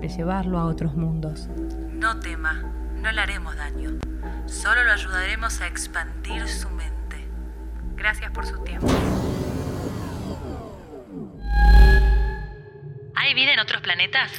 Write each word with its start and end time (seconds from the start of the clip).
de 0.00 0.08
llevarlo 0.08 0.58
a 0.58 0.66
otros 0.66 0.94
mundos. 0.94 1.48
no 1.92 2.20
tema, 2.20 2.62
no 2.94 3.10
le 3.10 3.20
haremos 3.20 3.56
daño. 3.56 3.98
Solo 4.46 4.84
lo 4.84 4.92
ayudaremos 4.92 5.60
a 5.60 5.66
expandir 5.66 6.48
su 6.48 6.70
mente. 6.70 7.28
Gracias 7.96 8.30
por 8.30 8.46
su 8.46 8.62
tiempo. 8.62 8.86
¿Hay 13.14 13.34
vida 13.34 13.52
en 13.52 13.58
otros 13.58 13.82
planetas? 13.82 14.30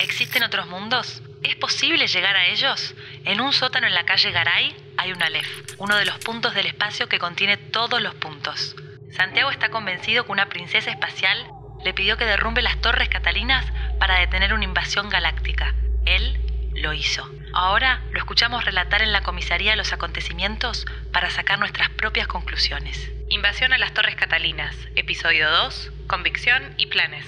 ¿Existen 0.00 0.44
otros 0.44 0.68
mundos? 0.68 1.22
¿Es 1.42 1.56
posible 1.56 2.06
llegar 2.06 2.36
a 2.36 2.46
ellos? 2.46 2.94
En 3.24 3.40
un 3.40 3.52
sótano 3.52 3.86
en 3.86 3.94
la 3.94 4.04
calle 4.04 4.30
Garay 4.30 4.74
hay 4.96 5.12
un 5.12 5.22
Aleph, 5.22 5.74
uno 5.78 5.96
de 5.96 6.04
los 6.04 6.18
puntos 6.18 6.54
del 6.54 6.66
espacio 6.66 7.08
que 7.08 7.18
contiene 7.18 7.56
todos 7.56 8.00
los 8.00 8.14
puntos. 8.14 8.76
Santiago 9.10 9.50
está 9.50 9.70
convencido 9.70 10.24
que 10.24 10.32
una 10.32 10.48
princesa 10.48 10.90
espacial 10.90 11.50
le 11.84 11.94
pidió 11.94 12.16
que 12.16 12.26
derrumbe 12.26 12.62
las 12.62 12.80
torres 12.80 13.08
catalinas 13.08 13.66
para 14.00 14.18
detener 14.18 14.54
una 14.54 14.64
invasión 14.64 15.10
galáctica. 15.10 15.74
Él 16.06 16.40
lo 16.74 16.94
hizo. 16.94 17.22
Ahora 17.52 18.00
lo 18.12 18.18
escuchamos 18.18 18.64
relatar 18.64 19.02
en 19.02 19.12
la 19.12 19.22
comisaría 19.22 19.76
los 19.76 19.92
acontecimientos 19.92 20.86
para 21.12 21.28
sacar 21.28 21.58
nuestras 21.58 21.90
propias 21.90 22.26
conclusiones. 22.26 23.12
Invasión 23.28 23.74
a 23.74 23.78
las 23.78 23.92
Torres 23.92 24.16
Catalinas, 24.16 24.74
episodio 24.96 25.50
2, 25.50 25.92
convicción 26.06 26.62
y 26.78 26.86
planes. 26.86 27.26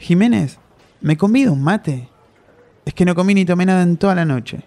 Jiménez, 0.00 0.58
¿me 1.00 1.16
convida 1.16 1.52
un 1.52 1.62
mate? 1.62 2.08
Es 2.84 2.92
que 2.92 3.04
no 3.04 3.14
comí 3.14 3.34
ni 3.34 3.44
tomé 3.44 3.66
nada 3.66 3.82
en 3.82 3.96
toda 3.96 4.16
la 4.16 4.24
noche. 4.24 4.62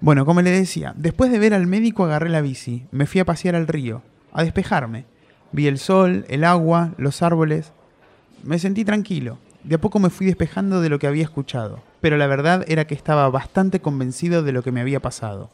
Bueno, 0.00 0.24
como 0.24 0.40
le 0.40 0.50
decía, 0.50 0.94
después 0.96 1.30
de 1.30 1.38
ver 1.38 1.52
al 1.52 1.66
médico 1.66 2.04
agarré 2.04 2.30
la 2.30 2.40
bici, 2.40 2.86
me 2.90 3.04
fui 3.04 3.20
a 3.20 3.26
pasear 3.26 3.56
al 3.56 3.68
río, 3.68 4.02
a 4.32 4.42
despejarme. 4.42 5.04
Vi 5.52 5.66
el 5.66 5.78
sol, 5.78 6.24
el 6.28 6.44
agua, 6.44 6.92
los 6.96 7.22
árboles. 7.22 7.72
Me 8.42 8.58
sentí 8.58 8.84
tranquilo. 8.84 9.38
De 9.64 9.76
a 9.76 9.80
poco 9.80 10.00
me 10.00 10.10
fui 10.10 10.26
despejando 10.26 10.80
de 10.80 10.88
lo 10.88 10.98
que 10.98 11.06
había 11.06 11.22
escuchado, 11.22 11.80
pero 12.00 12.16
la 12.16 12.26
verdad 12.26 12.64
era 12.66 12.86
que 12.86 12.94
estaba 12.94 13.28
bastante 13.30 13.80
convencido 13.80 14.42
de 14.42 14.50
lo 14.50 14.62
que 14.62 14.72
me 14.72 14.80
había 14.80 15.00
pasado. 15.00 15.50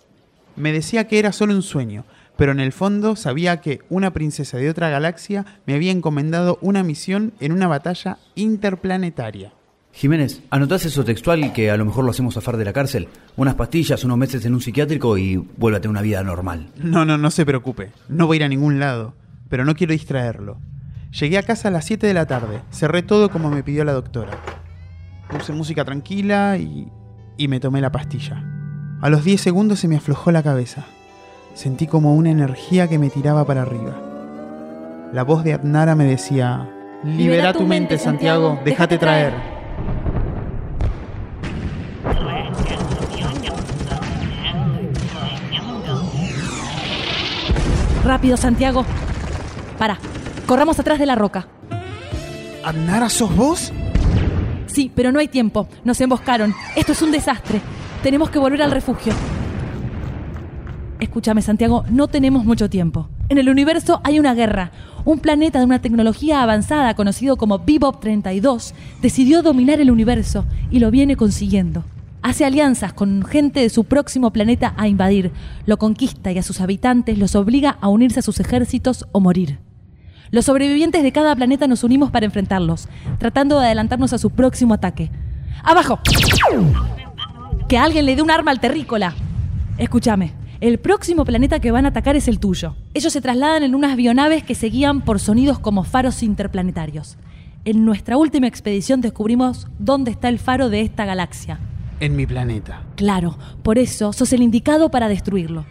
Me 0.56 0.72
decía 0.72 1.06
que 1.06 1.18
era 1.18 1.32
solo 1.32 1.54
un 1.54 1.62
sueño, 1.62 2.04
pero 2.36 2.52
en 2.52 2.60
el 2.60 2.72
fondo 2.72 3.16
sabía 3.16 3.60
que 3.60 3.80
una 3.90 4.12
princesa 4.12 4.56
de 4.56 4.70
otra 4.70 4.88
galaxia 4.88 5.44
me 5.66 5.74
había 5.74 5.92
encomendado 5.92 6.58
una 6.62 6.82
misión 6.82 7.32
en 7.40 7.52
una 7.52 7.66
batalla 7.66 8.18
interplanetaria. 8.34 9.52
Jiménez, 9.92 10.42
anotás 10.50 10.86
eso 10.86 11.04
textual 11.04 11.52
que 11.52 11.70
a 11.70 11.76
lo 11.76 11.84
mejor 11.84 12.04
lo 12.04 12.12
hacemos 12.12 12.34
zafar 12.34 12.56
de 12.56 12.64
la 12.64 12.72
cárcel. 12.72 13.08
Unas 13.36 13.56
pastillas, 13.56 14.04
unos 14.04 14.16
meses 14.16 14.44
en 14.44 14.54
un 14.54 14.60
psiquiátrico 14.60 15.18
y 15.18 15.36
vuélvate 15.36 15.88
a 15.88 15.90
una 15.90 16.02
vida 16.02 16.22
normal. 16.22 16.70
No, 16.76 17.04
no, 17.04 17.18
no 17.18 17.30
se 17.30 17.44
preocupe. 17.44 17.90
No 18.08 18.26
voy 18.26 18.36
a 18.36 18.38
ir 18.38 18.44
a 18.44 18.48
ningún 18.48 18.78
lado, 18.78 19.14
pero 19.48 19.64
no 19.64 19.74
quiero 19.74 19.92
distraerlo. 19.92 20.58
Llegué 21.10 21.38
a 21.38 21.42
casa 21.42 21.68
a 21.68 21.70
las 21.70 21.84
7 21.86 22.06
de 22.06 22.14
la 22.14 22.26
tarde. 22.26 22.60
Cerré 22.70 23.02
todo 23.02 23.30
como 23.30 23.50
me 23.50 23.62
pidió 23.62 23.84
la 23.84 23.92
doctora. 23.92 24.38
Puse 25.28 25.52
música 25.52 25.84
tranquila 25.84 26.56
y, 26.58 26.90
y 27.36 27.48
me 27.48 27.60
tomé 27.60 27.80
la 27.80 27.92
pastilla. 27.92 28.44
A 29.00 29.08
los 29.08 29.24
10 29.24 29.40
segundos 29.40 29.80
se 29.80 29.88
me 29.88 29.96
aflojó 29.96 30.30
la 30.32 30.42
cabeza. 30.42 30.84
Sentí 31.54 31.86
como 31.86 32.14
una 32.14 32.30
energía 32.30 32.88
que 32.88 32.98
me 32.98 33.10
tiraba 33.10 33.44
para 33.46 33.62
arriba. 33.62 33.96
La 35.12 35.24
voz 35.24 35.44
de 35.44 35.54
Adnara 35.54 35.94
me 35.94 36.04
decía, 36.04 36.68
Libera 37.04 37.52
tu 37.52 37.64
mente, 37.66 37.96
Santiago, 37.96 38.60
déjate 38.64 38.98
traer. 38.98 39.32
Rápido, 48.04 48.36
Santiago. 48.36 48.84
Para. 49.78 49.98
Corramos 50.46 50.78
atrás 50.78 50.98
de 50.98 51.06
la 51.06 51.14
roca. 51.14 51.46
¿Adnara 52.64 53.08
sos 53.08 53.34
vos? 53.34 53.72
Sí, 54.66 54.90
pero 54.94 55.12
no 55.12 55.18
hay 55.18 55.28
tiempo. 55.28 55.68
Nos 55.84 56.00
emboscaron. 56.00 56.54
Esto 56.76 56.92
es 56.92 57.02
un 57.02 57.12
desastre. 57.12 57.60
Tenemos 58.02 58.30
que 58.30 58.38
volver 58.38 58.62
al 58.62 58.70
refugio. 58.70 59.12
Escúchame, 61.00 61.42
Santiago, 61.42 61.84
no 61.90 62.08
tenemos 62.08 62.44
mucho 62.44 62.68
tiempo. 62.68 63.08
En 63.28 63.38
el 63.38 63.48
universo 63.48 64.00
hay 64.04 64.18
una 64.18 64.34
guerra. 64.34 64.72
Un 65.04 65.20
planeta 65.20 65.58
de 65.58 65.64
una 65.64 65.80
tecnología 65.80 66.42
avanzada 66.42 66.94
conocido 66.94 67.36
como 67.36 67.60
Bebop 67.60 68.00
32 68.00 68.74
decidió 69.00 69.42
dominar 69.42 69.80
el 69.80 69.90
universo 69.90 70.44
y 70.70 70.80
lo 70.80 70.90
viene 70.90 71.16
consiguiendo. 71.16 71.84
Hace 72.22 72.44
alianzas 72.44 72.92
con 72.92 73.24
gente 73.24 73.60
de 73.60 73.70
su 73.70 73.84
próximo 73.84 74.32
planeta 74.32 74.74
a 74.76 74.88
invadir, 74.88 75.30
lo 75.66 75.78
conquista 75.78 76.32
y 76.32 76.38
a 76.38 76.42
sus 76.42 76.60
habitantes 76.60 77.16
los 77.16 77.36
obliga 77.36 77.78
a 77.80 77.88
unirse 77.88 78.20
a 78.20 78.22
sus 78.22 78.40
ejércitos 78.40 79.06
o 79.12 79.20
morir. 79.20 79.67
Los 80.30 80.44
sobrevivientes 80.44 81.02
de 81.02 81.12
cada 81.12 81.34
planeta 81.34 81.66
nos 81.66 81.84
unimos 81.84 82.10
para 82.10 82.26
enfrentarlos, 82.26 82.88
tratando 83.18 83.58
de 83.58 83.66
adelantarnos 83.66 84.12
a 84.12 84.18
su 84.18 84.30
próximo 84.30 84.74
ataque. 84.74 85.10
¡Abajo! 85.62 86.00
Que 87.68 87.78
alguien 87.78 88.06
le 88.06 88.16
dé 88.16 88.22
un 88.22 88.30
arma 88.30 88.50
al 88.50 88.60
terrícola. 88.60 89.14
Escúchame, 89.78 90.34
el 90.60 90.78
próximo 90.78 91.24
planeta 91.24 91.60
que 91.60 91.70
van 91.70 91.86
a 91.86 91.90
atacar 91.90 92.16
es 92.16 92.28
el 92.28 92.40
tuyo. 92.40 92.74
Ellos 92.94 93.12
se 93.12 93.20
trasladan 93.20 93.62
en 93.62 93.74
unas 93.74 93.96
bionaves 93.96 94.42
que 94.42 94.54
se 94.54 94.68
guían 94.68 95.02
por 95.02 95.20
sonidos 95.20 95.58
como 95.58 95.84
faros 95.84 96.22
interplanetarios. 96.22 97.16
En 97.64 97.84
nuestra 97.84 98.16
última 98.16 98.46
expedición 98.46 99.00
descubrimos 99.00 99.66
dónde 99.78 100.10
está 100.10 100.28
el 100.28 100.38
faro 100.38 100.68
de 100.68 100.80
esta 100.80 101.04
galaxia. 101.04 101.58
En 102.00 102.16
mi 102.16 102.26
planeta. 102.26 102.82
Claro, 102.96 103.38
por 103.62 103.78
eso 103.78 104.12
sos 104.12 104.32
el 104.32 104.42
indicado 104.42 104.90
para 104.90 105.08
destruirlo. 105.08 105.64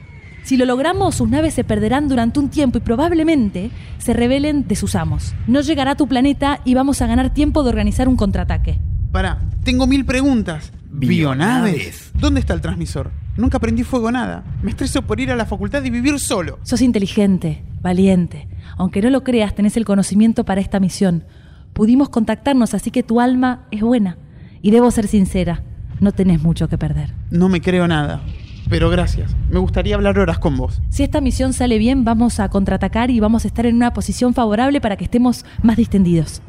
Si 0.47 0.55
lo 0.55 0.63
logramos, 0.63 1.15
sus 1.15 1.29
naves 1.29 1.55
se 1.55 1.65
perderán 1.65 2.07
durante 2.07 2.39
un 2.39 2.47
tiempo 2.47 2.77
y 2.77 2.79
probablemente 2.79 3.69
se 3.97 4.13
rebelen 4.13 4.65
de 4.65 4.77
sus 4.77 4.95
amos. 4.95 5.35
No 5.45 5.59
llegará 5.59 5.91
a 5.91 5.95
tu 5.95 6.07
planeta 6.07 6.61
y 6.63 6.73
vamos 6.73 7.01
a 7.01 7.05
ganar 7.05 7.33
tiempo 7.33 7.63
de 7.63 7.69
organizar 7.69 8.07
un 8.07 8.15
contraataque. 8.15 8.79
Para, 9.11 9.41
tengo 9.65 9.87
mil 9.87 10.05
preguntas. 10.05 10.71
Bionaves. 10.89 12.11
¿Dónde 12.13 12.39
está 12.39 12.53
el 12.53 12.61
transmisor? 12.61 13.11
Nunca 13.35 13.59
prendí 13.59 13.83
fuego 13.83 14.09
nada. 14.09 14.45
Me 14.63 14.71
estreso 14.71 15.01
por 15.01 15.19
ir 15.19 15.31
a 15.31 15.35
la 15.35 15.45
facultad 15.45 15.83
y 15.83 15.89
vivir 15.89 16.17
solo. 16.17 16.59
Sos 16.63 16.81
inteligente, 16.81 17.65
valiente. 17.81 18.47
Aunque 18.77 19.01
no 19.01 19.09
lo 19.09 19.25
creas, 19.25 19.53
tenés 19.53 19.75
el 19.75 19.83
conocimiento 19.83 20.45
para 20.45 20.61
esta 20.61 20.79
misión. 20.79 21.25
Pudimos 21.73 22.07
contactarnos, 22.07 22.73
así 22.73 22.89
que 22.89 23.03
tu 23.03 23.19
alma 23.19 23.67
es 23.71 23.81
buena. 23.81 24.17
Y 24.61 24.71
debo 24.71 24.91
ser 24.91 25.07
sincera, 25.07 25.63
no 25.99 26.13
tenés 26.13 26.41
mucho 26.41 26.69
que 26.69 26.77
perder. 26.77 27.13
No 27.31 27.49
me 27.49 27.59
creo 27.59 27.85
nada. 27.85 28.21
Pero 28.69 28.89
gracias. 28.89 29.35
Me 29.49 29.59
gustaría 29.59 29.95
hablar 29.95 30.19
horas 30.19 30.39
con 30.39 30.57
vos. 30.57 30.81
Si 30.89 31.03
esta 31.03 31.21
misión 31.21 31.53
sale 31.53 31.77
bien, 31.77 32.03
vamos 32.03 32.39
a 32.39 32.49
contraatacar 32.49 33.11
y 33.11 33.19
vamos 33.19 33.45
a 33.45 33.47
estar 33.47 33.65
en 33.65 33.75
una 33.75 33.93
posición 33.93 34.33
favorable 34.33 34.81
para 34.81 34.97
que 34.97 35.05
estemos 35.05 35.45
más 35.61 35.77
distendidos. 35.77 36.41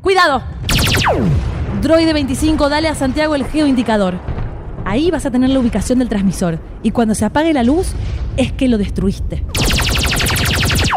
¡Cuidado! 0.00 0.42
Droide 1.82 2.12
25, 2.12 2.68
dale 2.68 2.88
a 2.88 2.94
Santiago 2.94 3.34
el 3.34 3.44
geoindicador. 3.44 4.18
Ahí 4.84 5.10
vas 5.10 5.26
a 5.26 5.30
tener 5.30 5.50
la 5.50 5.60
ubicación 5.60 5.98
del 5.98 6.08
transmisor. 6.08 6.58
Y 6.82 6.90
cuando 6.90 7.14
se 7.14 7.24
apague 7.24 7.52
la 7.52 7.62
luz, 7.62 7.92
es 8.36 8.52
que 8.52 8.68
lo 8.68 8.78
destruiste. 8.78 9.44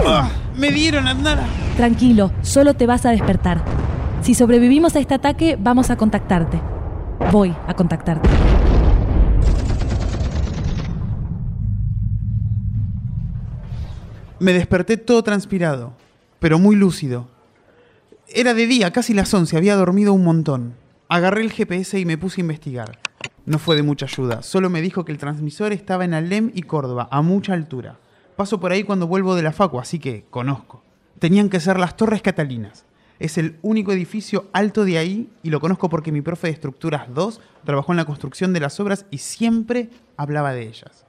Ah, 0.05 0.29
me 0.55 0.71
dieron, 0.71 1.07
Adnara. 1.07 1.43
Tranquilo, 1.77 2.31
solo 2.41 2.73
te 2.73 2.85
vas 2.87 3.05
a 3.05 3.11
despertar. 3.11 3.63
Si 4.21 4.33
sobrevivimos 4.33 4.95
a 4.95 4.99
este 4.99 5.13
ataque, 5.13 5.57
vamos 5.59 5.89
a 5.89 5.97
contactarte. 5.97 6.59
Voy 7.31 7.53
a 7.67 7.73
contactarte. 7.73 8.29
Me 14.43 14.51
desperté 14.51 14.97
todo 14.97 15.23
transpirado, 15.23 15.93
pero 16.39 16.59
muy 16.59 16.75
lúcido. 16.75 17.29
Era 18.27 18.53
de 18.53 18.67
día, 18.67 18.91
casi 18.91 19.13
las 19.13 19.33
11, 19.33 19.55
había 19.55 19.77
dormido 19.77 20.11
un 20.11 20.25
montón. 20.25 20.73
Agarré 21.07 21.43
el 21.43 21.51
GPS 21.53 21.97
y 21.97 22.03
me 22.03 22.17
puse 22.17 22.41
a 22.41 22.43
investigar. 22.43 22.99
No 23.45 23.57
fue 23.57 23.77
de 23.77 23.83
mucha 23.83 24.05
ayuda, 24.05 24.41
solo 24.41 24.69
me 24.69 24.81
dijo 24.81 25.05
que 25.05 25.13
el 25.13 25.17
transmisor 25.17 25.71
estaba 25.71 26.03
en 26.03 26.13
Alem 26.13 26.51
y 26.53 26.63
Córdoba, 26.63 27.07
a 27.09 27.21
mucha 27.21 27.53
altura. 27.53 27.97
Paso 28.35 28.59
por 28.59 28.73
ahí 28.73 28.83
cuando 28.83 29.07
vuelvo 29.07 29.33
de 29.35 29.43
la 29.43 29.53
Facu, 29.53 29.79
así 29.79 29.97
que 29.97 30.25
conozco. 30.29 30.83
Tenían 31.19 31.47
que 31.47 31.61
ser 31.61 31.79
las 31.79 31.95
Torres 31.95 32.21
Catalinas. 32.21 32.83
Es 33.19 33.37
el 33.37 33.57
único 33.61 33.93
edificio 33.93 34.49
alto 34.51 34.83
de 34.83 34.97
ahí 34.97 35.29
y 35.41 35.51
lo 35.51 35.61
conozco 35.61 35.87
porque 35.87 36.11
mi 36.11 36.21
profe 36.21 36.47
de 36.47 36.53
Estructuras 36.53 37.05
2 37.13 37.39
trabajó 37.63 37.93
en 37.93 37.97
la 37.97 38.05
construcción 38.05 38.51
de 38.51 38.59
las 38.59 38.77
obras 38.81 39.05
y 39.09 39.19
siempre 39.19 39.89
hablaba 40.17 40.51
de 40.51 40.63
ellas. 40.63 41.05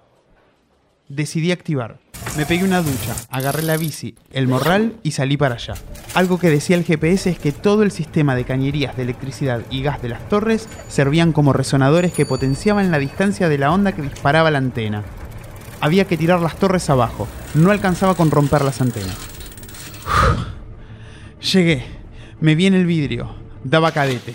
Decidí 1.09 1.51
activar. 1.51 2.04
Me 2.37 2.47
pegué 2.47 2.65
una 2.65 2.83
ducha, 2.83 3.15
agarré 3.31 3.63
la 3.63 3.77
bici, 3.77 4.17
el 4.33 4.49
morral 4.49 4.97
y 5.05 5.13
salí 5.13 5.37
para 5.37 5.55
allá. 5.55 5.75
Algo 6.15 6.41
que 6.41 6.51
decía 6.51 6.77
el 6.77 6.85
GPS 6.85 7.31
es 7.31 7.39
que 7.39 7.53
todo 7.53 7.85
el 7.85 7.93
sistema 7.93 8.35
de 8.35 8.45
cañerías 8.45 8.97
de 8.97 9.05
electricidad 9.05 9.63
y 9.71 9.83
gas 9.83 10.03
de 10.03 10.09
las 10.09 10.29
torres 10.29 10.69
servían 10.89 11.33
como 11.33 11.53
resonadores 11.53 12.13
que 12.13 12.27
potenciaban 12.27 12.91
la 12.91 12.99
distancia 12.99 13.49
de 13.49 13.59
la 13.59 13.71
onda 13.71 13.93
que 13.93 14.03
disparaba 14.03 14.51
la 14.51 14.59
antena. 14.59 15.05
Había 15.81 16.07
que 16.07 16.17
tirar 16.17 16.41
las 16.41 16.57
torres 16.57 16.91
abajo, 16.91 17.29
no 17.55 17.71
alcanzaba 17.71 18.17
con 18.17 18.33
romper 18.33 18.63
las 18.63 18.81
antenas. 18.81 19.17
Llegué, 21.53 21.87
me 22.41 22.57
vi 22.57 22.67
en 22.67 22.75
el 22.75 22.87
vidrio, 22.87 23.37
daba 23.63 23.93
cadete. 23.93 24.35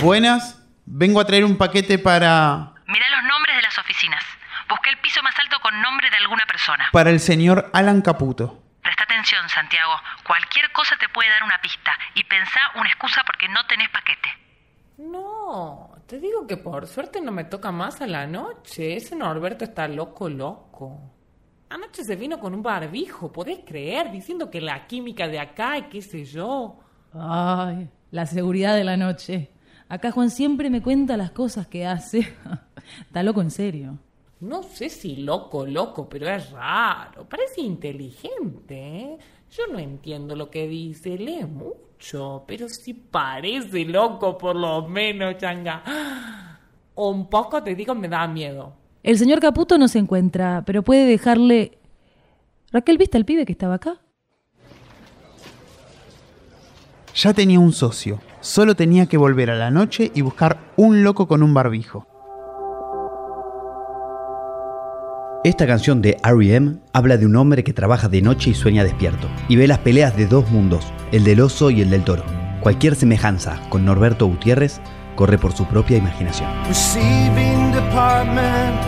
Buenas, 0.00 0.58
vengo 0.86 1.20
a 1.20 1.26
traer 1.26 1.44
un 1.44 1.56
paquete 1.56 1.98
para... 1.98 2.72
Mirá 2.86 3.06
los 3.10 3.24
nombres 3.24 3.56
de 3.56 3.62
las 3.62 3.78
oficinas. 3.78 4.22
Busqué 4.68 4.90
el 4.90 4.98
piso 4.98 5.22
más 5.22 5.34
alto 5.38 5.60
con 5.60 5.80
nombre 5.80 6.08
de 6.10 6.16
alguna 6.16 6.44
persona. 6.62 6.84
para 6.92 7.10
el 7.10 7.20
señor 7.20 7.70
Alan 7.72 8.02
Caputo. 8.02 8.62
Presta 8.82 9.04
atención, 9.04 9.48
Santiago. 9.48 9.92
Cualquier 10.26 10.70
cosa 10.72 10.96
te 10.98 11.08
puede 11.08 11.28
dar 11.30 11.42
una 11.44 11.60
pista. 11.60 11.92
Y 12.14 12.24
pensá 12.24 12.60
una 12.76 12.88
excusa 12.88 13.22
porque 13.26 13.48
no 13.48 13.64
tenés 13.66 13.88
paquete. 13.90 14.28
No, 14.98 15.96
te 16.06 16.18
digo 16.18 16.46
que 16.46 16.56
por 16.56 16.86
suerte 16.86 17.20
no 17.20 17.32
me 17.32 17.44
toca 17.44 17.70
más 17.72 18.00
a 18.00 18.06
la 18.06 18.26
noche. 18.26 18.96
Ese 18.96 19.16
Norberto 19.16 19.64
está 19.64 19.88
loco, 19.88 20.28
loco. 20.28 21.00
Anoche 21.70 22.04
se 22.04 22.16
vino 22.16 22.38
con 22.38 22.54
un 22.54 22.62
barbijo, 22.62 23.32
¿podés 23.32 23.60
creer? 23.66 24.10
Diciendo 24.10 24.50
que 24.50 24.60
la 24.60 24.86
química 24.86 25.26
de 25.28 25.40
acá 25.40 25.78
y 25.78 25.82
qué 25.84 26.02
sé 26.02 26.24
yo. 26.24 26.78
Ay, 27.14 27.88
la 28.10 28.26
seguridad 28.26 28.76
de 28.76 28.84
la 28.84 28.96
noche. 28.96 29.50
Acá 29.88 30.10
Juan 30.10 30.30
siempre 30.30 30.70
me 30.70 30.82
cuenta 30.82 31.16
las 31.16 31.30
cosas 31.30 31.66
que 31.66 31.86
hace. 31.86 32.36
Está 33.00 33.22
loco 33.22 33.40
en 33.40 33.50
serio. 33.50 33.98
No 34.42 34.64
sé 34.64 34.88
si 34.88 35.18
loco, 35.18 35.64
loco, 35.64 36.08
pero 36.08 36.28
es 36.28 36.50
raro. 36.50 37.28
Parece 37.28 37.60
inteligente, 37.60 38.74
¿eh? 38.74 39.18
Yo 39.52 39.68
no 39.70 39.78
entiendo 39.78 40.34
lo 40.34 40.50
que 40.50 40.66
dice, 40.66 41.16
lee 41.16 41.44
mucho, 41.44 42.42
pero 42.44 42.68
sí 42.68 42.92
parece 42.92 43.84
loco 43.84 44.36
por 44.36 44.56
lo 44.56 44.88
menos, 44.88 45.36
changa. 45.38 46.58
O 46.94 47.10
un 47.10 47.30
poco, 47.30 47.62
te 47.62 47.76
digo, 47.76 47.94
me 47.94 48.08
da 48.08 48.26
miedo. 48.26 48.74
El 49.04 49.16
señor 49.16 49.38
Caputo 49.38 49.78
no 49.78 49.86
se 49.86 50.00
encuentra, 50.00 50.64
pero 50.66 50.82
puede 50.82 51.06
dejarle... 51.06 51.78
Raquel, 52.72 52.98
¿viste 52.98 53.18
al 53.18 53.24
pibe 53.24 53.46
que 53.46 53.52
estaba 53.52 53.74
acá? 53.74 54.00
Ya 57.14 57.32
tenía 57.32 57.60
un 57.60 57.72
socio, 57.72 58.20
solo 58.40 58.74
tenía 58.74 59.06
que 59.06 59.18
volver 59.18 59.50
a 59.50 59.54
la 59.54 59.70
noche 59.70 60.10
y 60.12 60.20
buscar 60.22 60.72
un 60.76 61.04
loco 61.04 61.28
con 61.28 61.44
un 61.44 61.54
barbijo. 61.54 62.08
Esta 65.44 65.66
canción 65.66 66.02
de 66.02 66.18
R.E.M. 66.22 66.76
habla 66.92 67.16
de 67.16 67.26
un 67.26 67.34
hombre 67.34 67.64
que 67.64 67.72
trabaja 67.72 68.08
de 68.08 68.22
noche 68.22 68.50
y 68.50 68.54
sueña 68.54 68.84
despierto, 68.84 69.28
y 69.48 69.56
ve 69.56 69.66
las 69.66 69.78
peleas 69.78 70.16
de 70.16 70.26
dos 70.26 70.48
mundos, 70.52 70.92
el 71.10 71.24
del 71.24 71.40
oso 71.40 71.68
y 71.70 71.80
el 71.80 71.90
del 71.90 72.04
toro. 72.04 72.22
Cualquier 72.60 72.94
semejanza 72.94 73.60
con 73.68 73.84
Norberto 73.84 74.28
Gutiérrez 74.28 74.80
corre 75.16 75.38
por 75.38 75.52
su 75.52 75.66
propia 75.66 75.96
imaginación. 75.96 76.48
Receiving 76.68 77.72
department, 77.72 78.80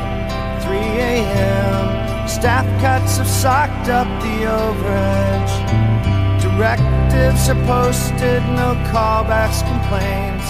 3 0.62 0.78
a.m. 0.78 2.28
Staff 2.28 2.64
cuts 2.80 3.18
have 3.18 3.28
socked 3.28 3.88
up 3.88 4.06
the 4.22 4.46
overage. 4.46 5.54
Directives 6.40 7.48
are 7.48 7.66
posted, 7.66 8.40
no 8.54 8.76
callbacks, 8.92 9.64
complaints. 9.64 10.46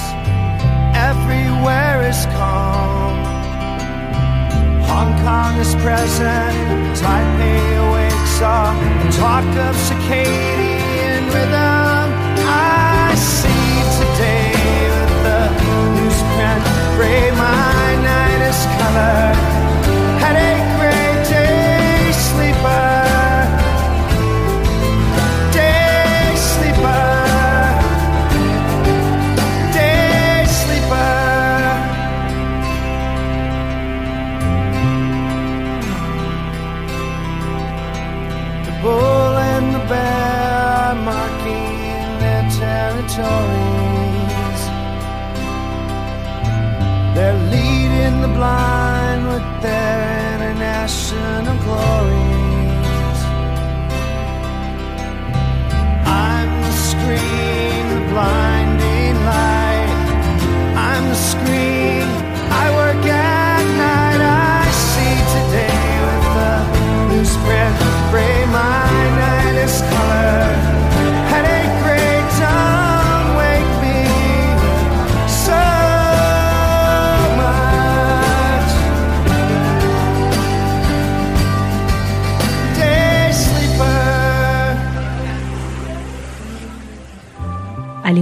Everywhere 0.94 2.06
is 2.06 2.26
calm. 2.36 3.03
Hong 4.94 5.12
Kong 5.24 5.58
is 5.58 5.74
present, 5.82 6.54
Taipei 7.00 7.62
awakes 7.84 8.40
all 8.40 8.74
talk 9.10 9.44
of 9.66 9.74
circadian 9.86 11.22
rhythm. 11.34 12.06
I 12.46 13.12
see 13.16 13.74
today 13.98 14.54
with 14.94 15.14
the 15.26 15.42
newsprint 15.96 16.64
gray, 16.94 17.30
my 17.32 17.86
night 18.06 18.40
is 18.50 18.60
color. 18.78 19.63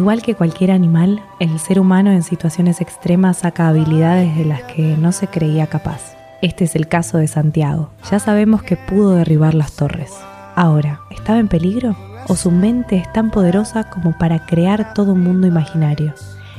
Igual 0.02 0.21
que 0.21 0.35
cualquier 0.35 0.73
animal, 0.73 1.23
el 1.38 1.61
ser 1.61 1.78
humano 1.78 2.11
en 2.11 2.25
situaciones 2.25 2.80
extremas 2.80 3.37
saca 3.37 3.68
habilidades 3.68 4.37
de 4.37 4.44
las 4.44 4.64
que 4.64 4.97
no 4.97 5.12
se 5.12 5.28
creía 5.28 5.68
capaz. 5.68 6.16
Este 6.42 6.64
es 6.64 6.75
el 6.75 6.88
caso 6.88 7.18
de 7.18 7.28
Santiago. 7.28 7.90
Ya 8.11 8.18
sabemos 8.18 8.64
que 8.64 8.76
pudo 8.76 9.14
derribar 9.14 9.54
las 9.54 9.76
torres. 9.76 10.11
Ahora, 10.56 11.02
¿estaba 11.12 11.38
en 11.38 11.47
peligro? 11.47 11.94
¿O 12.26 12.35
su 12.35 12.50
mente 12.50 12.97
es 12.97 13.12
tan 13.12 13.30
poderosa 13.30 13.90
como 13.90 14.18
para 14.18 14.44
crear 14.44 14.92
todo 14.92 15.12
un 15.12 15.23
mundo 15.23 15.47
imaginario? 15.47 16.14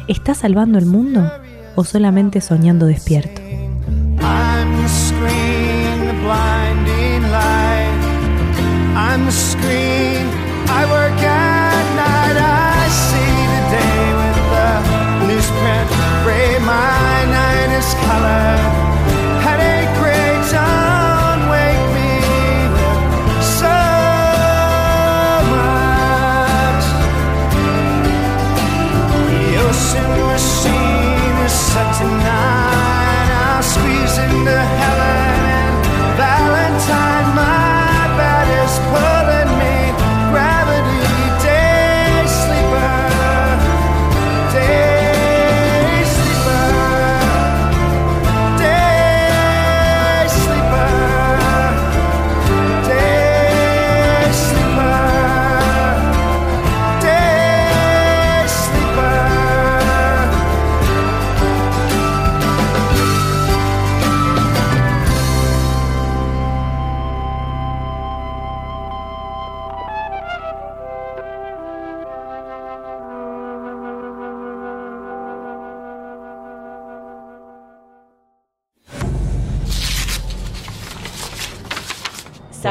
¿Está 0.08 0.36
salvando 0.36 0.80
el 0.80 0.86
mundo? 0.86 1.30
¿O 1.76 1.84
solamente 1.84 2.40
soñando 2.40 2.86
despierto? 2.86 3.42
I'm 10.74 11.53
my 16.74 17.26
night 17.38 17.72
is 17.80 17.90
colored 18.06 18.64
had 19.46 19.60
a 19.74 19.78
great 20.00 20.42
time. 20.52 20.93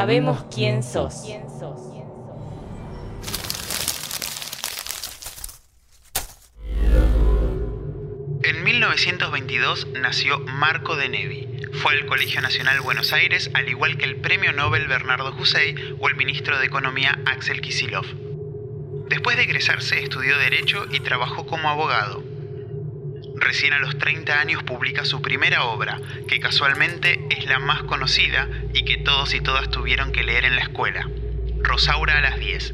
Sabemos 0.03 0.43
quién 0.53 0.83
sos. 0.83 1.29
En 8.43 8.63
1922 8.65 9.87
nació 9.93 10.39
Marco 10.39 10.97
de 10.97 11.07
Nevi. 11.07 11.47
Fue 11.81 11.93
al 11.93 12.05
Colegio 12.05 12.41
Nacional 12.41 12.81
Buenos 12.81 13.13
Aires, 13.13 13.49
al 13.53 13.69
igual 13.69 13.97
que 13.97 14.03
el 14.03 14.17
premio 14.17 14.51
Nobel 14.51 14.89
Bernardo 14.89 15.33
Hussein 15.39 15.95
o 16.01 16.09
el 16.09 16.17
ministro 16.17 16.59
de 16.59 16.65
Economía 16.65 17.17
Axel 17.25 17.61
Kisilov. 17.61 18.05
Después 19.07 19.37
de 19.37 19.43
egresarse, 19.43 20.03
estudió 20.03 20.37
Derecho 20.37 20.85
y 20.91 20.99
trabajó 20.99 21.45
como 21.45 21.69
abogado. 21.69 22.32
Recién 23.43 23.73
a 23.73 23.79
los 23.79 23.97
30 23.97 24.39
años 24.39 24.63
publica 24.63 25.03
su 25.03 25.21
primera 25.21 25.65
obra, 25.65 25.99
que 26.29 26.39
casualmente 26.39 27.19
es 27.29 27.45
la 27.45 27.59
más 27.59 27.83
conocida 27.83 28.47
y 28.73 28.85
que 28.85 28.95
todos 28.95 29.33
y 29.33 29.41
todas 29.41 29.69
tuvieron 29.69 30.13
que 30.13 30.23
leer 30.23 30.45
en 30.45 30.55
la 30.55 30.61
escuela, 30.61 31.09
Rosaura 31.57 32.19
a 32.19 32.21
las 32.21 32.39
10. 32.39 32.73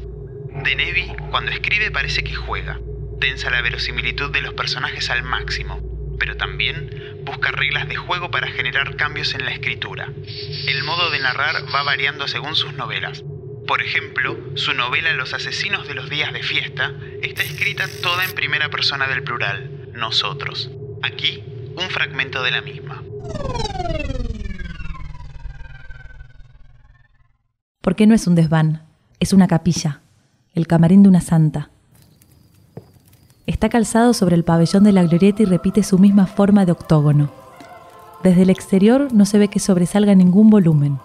De 0.62 0.76
Nevi, 0.76 1.12
cuando 1.32 1.50
escribe 1.50 1.90
parece 1.90 2.22
que 2.22 2.36
juega, 2.36 2.78
tensa 3.20 3.50
la 3.50 3.62
verosimilitud 3.62 4.30
de 4.30 4.42
los 4.42 4.54
personajes 4.54 5.10
al 5.10 5.24
máximo, 5.24 5.80
pero 6.20 6.36
también 6.36 7.18
busca 7.24 7.50
reglas 7.50 7.88
de 7.88 7.96
juego 7.96 8.30
para 8.30 8.46
generar 8.46 8.94
cambios 8.94 9.34
en 9.34 9.44
la 9.44 9.50
escritura. 9.50 10.08
El 10.68 10.84
modo 10.84 11.10
de 11.10 11.18
narrar 11.18 11.64
va 11.74 11.82
variando 11.82 12.28
según 12.28 12.54
sus 12.54 12.74
novelas. 12.74 13.24
Por 13.66 13.82
ejemplo, 13.82 14.38
su 14.54 14.72
novela 14.72 15.12
Los 15.14 15.34
asesinos 15.34 15.88
de 15.88 15.94
los 15.94 16.08
días 16.08 16.32
de 16.32 16.44
fiesta 16.44 16.94
está 17.22 17.42
escrita 17.42 17.88
toda 18.02 18.24
en 18.24 18.32
primera 18.32 18.68
persona 18.70 19.08
del 19.08 19.24
plural, 19.24 19.79
nosotros. 19.94 20.70
Aquí, 21.02 21.42
un 21.76 21.88
fragmento 21.90 22.42
de 22.42 22.50
la 22.50 22.62
misma. 22.62 23.02
¿Por 27.80 27.96
qué 27.96 28.06
no 28.06 28.14
es 28.14 28.26
un 28.26 28.34
desván? 28.34 28.82
Es 29.20 29.32
una 29.32 29.48
capilla, 29.48 30.00
el 30.54 30.66
camarín 30.66 31.02
de 31.02 31.08
una 31.08 31.20
santa. 31.20 31.70
Está 33.46 33.68
calzado 33.68 34.12
sobre 34.14 34.36
el 34.36 34.44
pabellón 34.44 34.84
de 34.84 34.92
la 34.92 35.02
glorieta 35.02 35.42
y 35.42 35.46
repite 35.46 35.82
su 35.82 35.98
misma 35.98 36.26
forma 36.26 36.64
de 36.64 36.72
octógono. 36.72 37.32
Desde 38.22 38.42
el 38.42 38.50
exterior 38.50 39.08
no 39.12 39.24
se 39.24 39.38
ve 39.38 39.48
que 39.48 39.58
sobresalga 39.58 40.14
ningún 40.14 40.50
volumen. 40.50 40.98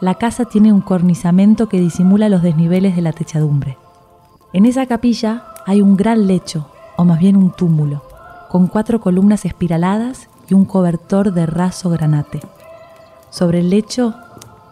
La 0.00 0.14
casa 0.14 0.44
tiene 0.44 0.72
un 0.72 0.82
cornizamento 0.82 1.68
que 1.68 1.80
disimula 1.80 2.28
los 2.28 2.42
desniveles 2.42 2.96
de 2.96 3.02
la 3.02 3.12
techadumbre. 3.12 3.78
En 4.52 4.66
esa 4.66 4.86
capilla 4.86 5.44
hay 5.66 5.80
un 5.80 5.96
gran 5.96 6.26
lecho, 6.26 6.70
o 6.96 7.04
más 7.04 7.18
bien 7.18 7.36
un 7.36 7.52
túmulo, 7.52 8.02
con 8.50 8.66
cuatro 8.66 9.00
columnas 9.00 9.44
espiraladas 9.44 10.28
y 10.48 10.54
un 10.54 10.64
cobertor 10.64 11.32
de 11.32 11.46
raso 11.46 11.90
granate. 11.90 12.40
Sobre 13.30 13.60
el 13.60 13.70
lecho 13.70 14.14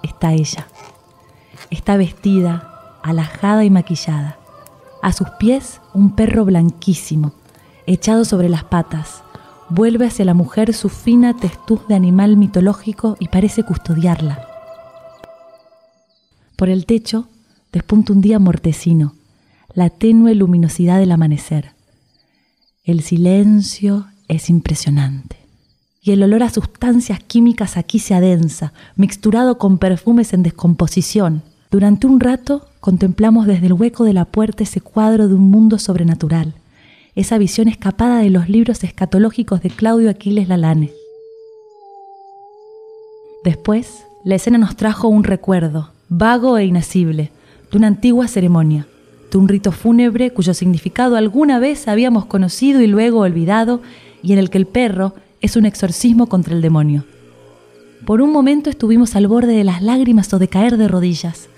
está 0.02 0.32
ella. 0.32 0.68
Está 1.70 1.96
vestida, 1.96 2.98
alajada 3.02 3.64
y 3.64 3.70
maquillada. 3.70 4.38
A 5.02 5.12
sus 5.12 5.28
pies 5.30 5.80
un 5.94 6.14
perro 6.14 6.44
blanquísimo, 6.44 7.32
echado 7.86 8.24
sobre 8.24 8.48
las 8.48 8.64
patas. 8.64 9.22
Vuelve 9.68 10.06
hacia 10.06 10.24
la 10.24 10.34
mujer 10.34 10.74
su 10.74 10.88
fina 10.88 11.34
testuz 11.34 11.86
de 11.88 11.94
animal 11.94 12.36
mitológico 12.36 13.16
y 13.18 13.28
parece 13.28 13.64
custodiarla. 13.64 14.46
Por 16.56 16.68
el 16.68 16.86
techo 16.86 17.26
despunta 17.72 18.12
un 18.12 18.20
día 18.20 18.38
mortecino, 18.38 19.14
la 19.74 19.90
tenue 19.90 20.34
luminosidad 20.34 20.98
del 20.98 21.10
amanecer. 21.10 21.72
El 22.84 23.00
silencio 23.02 24.06
es 24.26 24.50
impresionante. 24.50 25.36
Y 26.02 26.10
el 26.10 26.22
olor 26.24 26.42
a 26.42 26.50
sustancias 26.50 27.20
químicas 27.20 27.76
aquí 27.76 28.00
se 28.00 28.12
adensa, 28.12 28.72
mixturado 28.96 29.56
con 29.56 29.78
perfumes 29.78 30.32
en 30.32 30.42
descomposición. 30.42 31.42
Durante 31.70 32.08
un 32.08 32.18
rato 32.18 32.66
contemplamos 32.80 33.46
desde 33.46 33.66
el 33.66 33.74
hueco 33.74 34.02
de 34.02 34.14
la 34.14 34.24
puerta 34.24 34.64
ese 34.64 34.80
cuadro 34.80 35.28
de 35.28 35.34
un 35.34 35.48
mundo 35.48 35.78
sobrenatural, 35.78 36.54
esa 37.14 37.38
visión 37.38 37.68
escapada 37.68 38.18
de 38.18 38.30
los 38.30 38.48
libros 38.48 38.82
escatológicos 38.82 39.62
de 39.62 39.70
Claudio 39.70 40.10
Aquiles 40.10 40.48
Lalane. 40.48 40.90
Después, 43.44 44.06
la 44.24 44.34
escena 44.34 44.58
nos 44.58 44.74
trajo 44.74 45.06
un 45.06 45.22
recuerdo, 45.22 45.92
vago 46.08 46.58
e 46.58 46.64
inacible, 46.64 47.30
de 47.70 47.78
una 47.78 47.86
antigua 47.86 48.26
ceremonia 48.26 48.88
un 49.38 49.48
rito 49.48 49.72
fúnebre 49.72 50.30
cuyo 50.30 50.54
significado 50.54 51.16
alguna 51.16 51.58
vez 51.58 51.88
habíamos 51.88 52.26
conocido 52.26 52.80
y 52.80 52.86
luego 52.86 53.20
olvidado, 53.20 53.80
y 54.22 54.32
en 54.32 54.38
el 54.38 54.50
que 54.50 54.58
el 54.58 54.66
perro 54.66 55.14
es 55.40 55.56
un 55.56 55.66
exorcismo 55.66 56.28
contra 56.28 56.54
el 56.54 56.62
demonio. 56.62 57.04
Por 58.04 58.20
un 58.20 58.32
momento 58.32 58.70
estuvimos 58.70 59.14
al 59.16 59.28
borde 59.28 59.54
de 59.54 59.64
las 59.64 59.82
lágrimas 59.82 60.32
o 60.32 60.38
de 60.38 60.48
caer 60.48 60.76
de 60.76 60.88
rodillas. 60.88 61.48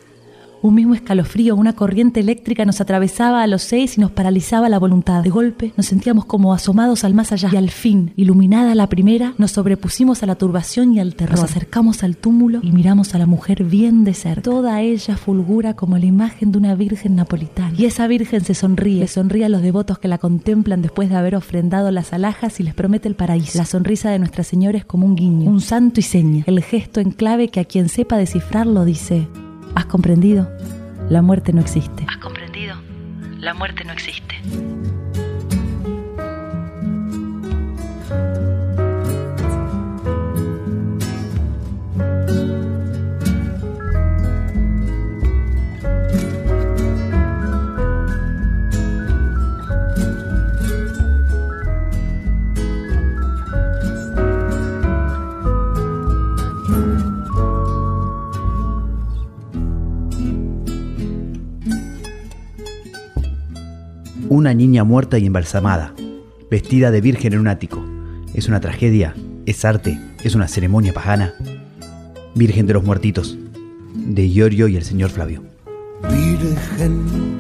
Un 0.65 0.77
mismo 0.77 0.95
escalofrío, 0.95 1.57
una 1.57 1.75
corriente 1.75 2.21
eléctrica 2.21 2.65
nos 2.65 2.81
atravesaba 2.81 3.43
a 3.43 3.47
los 3.47 3.61
seis 3.61 3.99
y 3.99 4.01
nos 4.01 4.13
paralizaba 4.13 4.71
la 4.71 4.79
voluntad. 4.79 5.23
De 5.23 5.29
golpe 5.29 5.75
nos 5.77 5.85
sentíamos 5.85 6.25
como 6.25 6.55
asomados 6.55 7.05
al 7.05 7.13
más 7.13 7.33
allá 7.33 7.51
y 7.53 7.57
al 7.57 7.69
fin, 7.69 8.15
iluminada 8.17 8.75
la 8.75 8.89
primera, 8.89 9.35
nos 9.37 9.51
sobrepusimos 9.51 10.23
a 10.23 10.27
la 10.27 10.37
turbación 10.37 10.95
y 10.95 11.01
al 11.01 11.17
terror. 11.17 11.39
Nos 11.39 11.51
acercamos 11.51 12.03
al 12.03 12.17
túmulo 12.17 12.61
y 12.63 12.73
miramos 12.73 13.15
a 13.15 13.19
la 13.19 13.27
mujer 13.27 13.65
bien 13.65 14.05
de 14.05 14.15
cerca. 14.15 14.41
Toda 14.41 14.81
ella 14.81 15.19
fulgura 15.19 15.75
como 15.75 15.99
la 15.99 16.07
imagen 16.07 16.51
de 16.51 16.57
una 16.57 16.75
virgen 16.75 17.17
napolitana. 17.17 17.75
Y 17.77 17.85
esa 17.85 18.07
virgen 18.07 18.43
se 18.43 18.55
sonríe, 18.55 19.01
le 19.01 19.09
sonríe 19.09 19.45
a 19.45 19.51
los 19.51 19.61
devotos 19.61 19.99
que 19.99 20.09
la 20.09 20.17
contemplan 20.17 20.81
después 20.81 21.11
de 21.11 21.17
haber 21.17 21.37
ofrendado 21.37 21.91
las 21.91 22.15
alhajas 22.15 22.59
y 22.59 22.63
les 22.63 22.73
promete 22.73 23.07
el 23.07 23.17
paraíso. 23.17 23.59
La 23.59 23.67
sonrisa 23.67 24.09
de 24.09 24.19
Nuestra 24.19 24.45
Señora 24.45 24.79
es 24.79 24.87
como 24.87 25.05
un 25.05 25.15
guiño, 25.15 25.51
un 25.51 25.61
santo 25.61 26.01
y 26.01 26.05
seña, 26.05 26.43
el 26.47 26.63
gesto 26.63 27.01
en 27.01 27.11
clave 27.11 27.49
que 27.49 27.61
a 27.61 27.67
quien 27.67 27.91
sepa 27.91 28.17
descifrarlo 28.17 28.87
dice, 28.87 29.29
¿Has 29.75 29.87
comprendido? 29.87 30.49
La 31.09 31.23
muerte 31.23 31.53
no 31.53 31.61
existe. 31.61 32.05
¿Has 32.09 32.17
comprendido? 32.19 32.77
La 33.39 33.55
muerte 33.55 33.85
no 33.85 33.93
existe. 33.93 34.37
Una 64.35 64.53
niña 64.53 64.83
muerta 64.83 65.17
y 65.17 65.27
embalsamada, 65.27 65.95
vestida 66.51 66.91
de 66.91 67.01
virgen 67.01 67.35
en 67.35 67.39
un 67.39 67.47
ático. 67.47 67.85
¿Es 68.35 68.49
una 68.49 68.59
tragedia? 68.59 69.15
¿Es 69.47 69.65
arte? 69.65 69.97
¿Es 70.25 70.35
una 70.35 70.49
ceremonia 70.49 70.93
pagana? 70.93 71.35
Virgen 72.35 72.67
de 72.67 72.75
los 72.75 72.83
Muertitos, 72.83 73.39
de 73.95 74.27
Iorio 74.27 74.67
y 74.67 74.75
el 74.75 74.83
señor 74.83 75.11
Flavio. 75.11 75.45
Virgen 76.11 77.39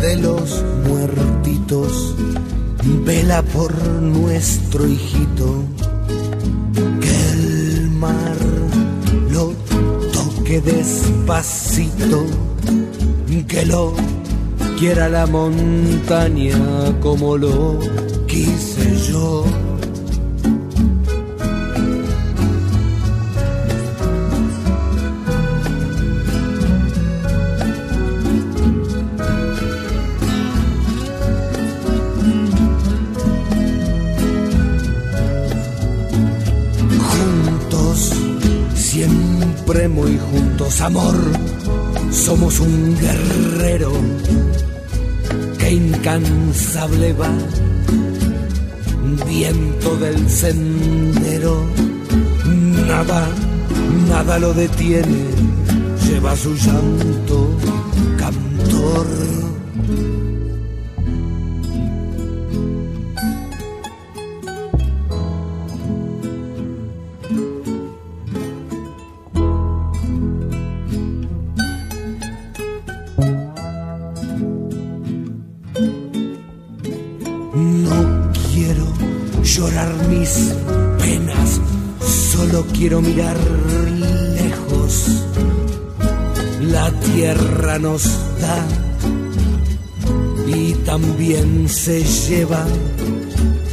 de 0.00 0.16
los 0.16 0.64
Muertitos, 0.86 2.16
vela 3.04 3.42
por 3.42 3.74
nuestro 4.00 4.88
hijito, 4.88 5.62
que 7.02 7.32
el 7.32 7.90
mar 7.90 8.36
lo 9.30 9.52
toque 10.10 10.62
despacito, 10.62 12.24
que 13.46 13.66
lo 13.66 13.92
quiera 14.78 15.08
la 15.08 15.26
montaña 15.26 16.56
como 17.00 17.36
lo 17.36 17.80
quise 18.28 18.96
yo. 19.10 19.44
Juntos, 37.10 38.12
siempre 38.76 39.88
muy 39.88 40.16
juntos, 40.18 40.80
amor, 40.80 41.16
somos 42.12 42.60
un 42.60 42.96
guerrero 42.96 43.92
incansable 45.70 47.12
va, 47.12 47.30
viento 49.26 49.96
del 49.96 50.28
sendero, 50.28 51.64
nada, 52.86 53.28
nada 54.08 54.38
lo 54.38 54.52
detiene, 54.54 55.24
lleva 56.06 56.34
su 56.36 56.54
llanto, 56.54 57.56
cantor. 58.16 59.37
Penas, 80.98 81.60
solo 82.32 82.64
quiero 82.72 83.00
mirar 83.00 83.36
lejos. 84.34 85.24
La 86.60 86.90
tierra 86.90 87.78
nos 87.78 88.04
da 88.40 88.66
y 90.54 90.72
también 90.84 91.68
se 91.68 92.02
lleva 92.02 92.66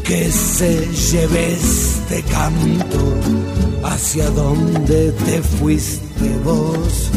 que 0.03 0.31
se 0.31 0.87
lleve 1.11 1.53
este 1.53 2.21
canto 2.23 3.03
hacia 3.83 4.29
donde 4.29 5.11
te 5.11 5.41
fuiste 5.41 6.37
vos. 6.43 7.09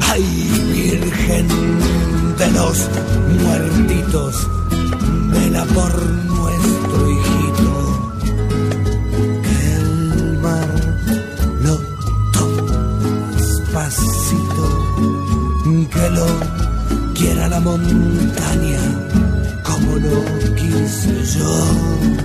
Ay, 0.00 0.22
Virgen 0.72 1.48
de 2.38 2.50
los 2.52 2.88
muertitos, 3.42 4.48
vela 5.32 5.64
por 5.74 5.92
nuestro 6.02 6.65
montaña 17.78 18.80
como 19.62 19.96
lo 19.96 20.54
quise 20.54 21.38
yo. 21.38 22.15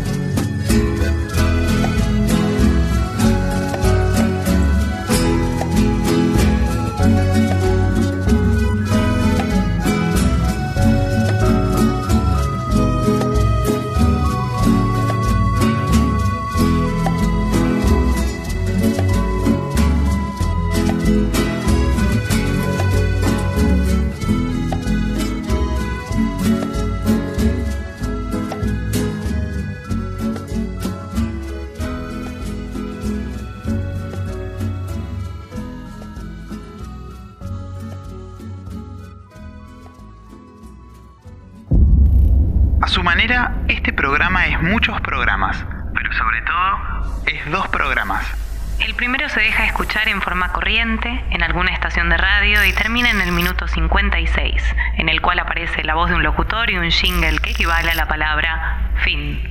56, 54.28 54.76
en 54.98 55.10
el 55.10 55.22
cual 55.22 55.40
aparece 55.40 55.84
la 55.84 55.96
voz 55.96 56.10
de 56.10 56.16
un 56.16 56.24
locutor 56.24 56.70
y 56.70 56.78
un 56.78 56.92
jingle 56.92 57.40
que 57.40 57.52
equivale 57.52 57.92
a 57.92 57.96
la 57.96 58.08
palabra 58.08 58.92
fin. 59.04 59.42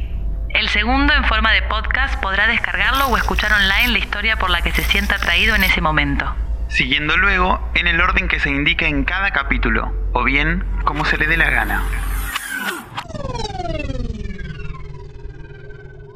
El 0.51 0.69
segundo, 0.69 1.13
en 1.15 1.25
forma 1.25 1.53
de 1.53 1.63
podcast, 1.63 2.21
podrá 2.21 2.47
descargarlo 2.47 3.07
o 3.07 3.17
escuchar 3.17 3.53
online 3.53 3.89
la 3.89 3.99
historia 3.99 4.37
por 4.37 4.51
la 4.51 4.63
que 4.63 4.73
se 4.73 4.83
sienta 4.83 5.17
atraído 5.17 5.55
en 5.55 5.65
ese 5.65 5.81
momento. 5.81 6.35
Siguiendo 6.69 7.17
luego 7.17 7.61
en 7.75 7.89
el 7.89 8.01
orden 8.01 8.29
que 8.29 8.39
se 8.39 8.51
indica 8.51 8.87
en 8.87 9.05
cada 9.05 9.33
capítulo, 9.33 9.93
o 10.13 10.23
bien 10.25 10.65
como 10.85 11.05
se 11.05 11.19
le 11.19 11.27
dé 11.27 11.37
la 11.37 11.51
gana. 11.51 11.83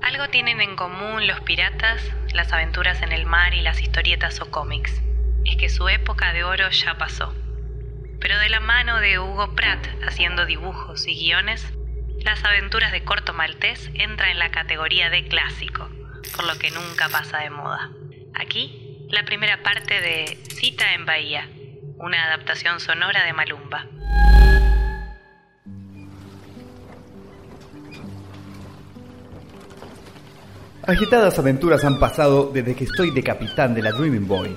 Algo 0.02 0.28
tienen 0.28 0.60
en 0.60 0.76
común 0.76 1.26
los 1.26 1.40
piratas, 1.40 2.00
las 2.32 2.52
aventuras 2.52 3.02
en 3.02 3.12
el 3.12 3.26
mar 3.26 3.54
y 3.54 3.62
las 3.62 3.80
historietas 3.80 4.40
o 4.40 4.50
cómics. 4.50 5.02
Es 5.44 5.56
que 5.56 5.68
su 5.68 5.88
época 5.88 6.32
de 6.32 6.44
oro 6.44 6.70
ya 6.70 6.94
pasó. 6.98 7.34
Pero 8.24 8.38
de 8.38 8.48
la 8.48 8.60
mano 8.60 9.00
de 9.00 9.18
Hugo 9.18 9.54
Pratt 9.54 9.86
haciendo 10.08 10.46
dibujos 10.46 11.06
y 11.06 11.14
guiones, 11.14 11.62
las 12.24 12.42
aventuras 12.42 12.90
de 12.90 13.04
Corto 13.04 13.34
Maltés 13.34 13.90
entra 13.92 14.30
en 14.30 14.38
la 14.38 14.50
categoría 14.50 15.10
de 15.10 15.28
clásico, 15.28 15.90
por 16.34 16.46
lo 16.46 16.58
que 16.58 16.70
nunca 16.70 17.10
pasa 17.10 17.40
de 17.40 17.50
moda. 17.50 17.90
Aquí, 18.32 19.06
la 19.10 19.26
primera 19.26 19.62
parte 19.62 20.00
de 20.00 20.38
Cita 20.48 20.94
en 20.94 21.04
Bahía, 21.04 21.50
una 21.98 22.24
adaptación 22.24 22.80
sonora 22.80 23.26
de 23.26 23.34
Malumba. 23.34 23.84
Agitadas 30.86 31.38
aventuras 31.38 31.84
han 31.84 32.00
pasado 32.00 32.50
desde 32.54 32.74
que 32.74 32.84
estoy 32.84 33.10
de 33.10 33.22
capitán 33.22 33.74
de 33.74 33.82
la 33.82 33.92
Dreaming 33.92 34.26
Boy, 34.26 34.56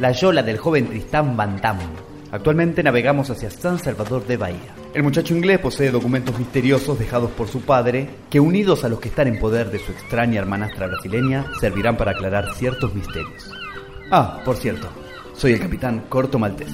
la 0.00 0.10
yola 0.10 0.42
del 0.42 0.58
joven 0.58 0.88
Tristán 0.88 1.36
Van 1.36 1.60
Damme. 1.60 2.07
Actualmente 2.30 2.82
navegamos 2.82 3.30
hacia 3.30 3.50
San 3.50 3.78
Salvador 3.78 4.26
de 4.26 4.36
Bahía. 4.36 4.74
El 4.92 5.02
muchacho 5.02 5.34
inglés 5.34 5.60
posee 5.60 5.90
documentos 5.90 6.38
misteriosos 6.38 6.98
dejados 6.98 7.30
por 7.30 7.48
su 7.48 7.62
padre 7.62 8.10
que 8.28 8.38
unidos 8.38 8.84
a 8.84 8.90
los 8.90 9.00
que 9.00 9.08
están 9.08 9.28
en 9.28 9.38
poder 9.38 9.70
de 9.70 9.78
su 9.78 9.92
extraña 9.92 10.38
hermanastra 10.38 10.88
brasileña 10.88 11.46
servirán 11.58 11.96
para 11.96 12.10
aclarar 12.10 12.54
ciertos 12.54 12.94
misterios. 12.94 13.50
Ah, 14.10 14.40
por 14.44 14.56
cierto, 14.56 14.88
soy 15.34 15.52
el 15.52 15.60
capitán 15.60 16.04
Corto 16.10 16.38
Maltés. 16.38 16.72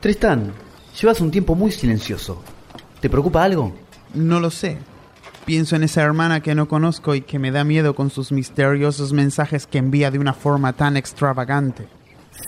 Tristán, 0.00 0.52
llevas 1.00 1.20
un 1.20 1.30
tiempo 1.30 1.54
muy 1.54 1.70
silencioso. 1.70 2.42
¿Te 3.00 3.08
preocupa 3.08 3.44
algo? 3.44 3.72
No 4.14 4.40
lo 4.40 4.50
sé. 4.50 4.78
Pienso 5.44 5.76
en 5.76 5.84
esa 5.84 6.02
hermana 6.02 6.40
que 6.40 6.56
no 6.56 6.66
conozco 6.66 7.14
y 7.14 7.20
que 7.20 7.38
me 7.38 7.52
da 7.52 7.62
miedo 7.62 7.94
con 7.94 8.10
sus 8.10 8.32
misteriosos 8.32 9.12
mensajes 9.12 9.68
que 9.68 9.78
envía 9.78 10.10
de 10.10 10.18
una 10.18 10.34
forma 10.34 10.72
tan 10.72 10.96
extravagante. 10.96 11.86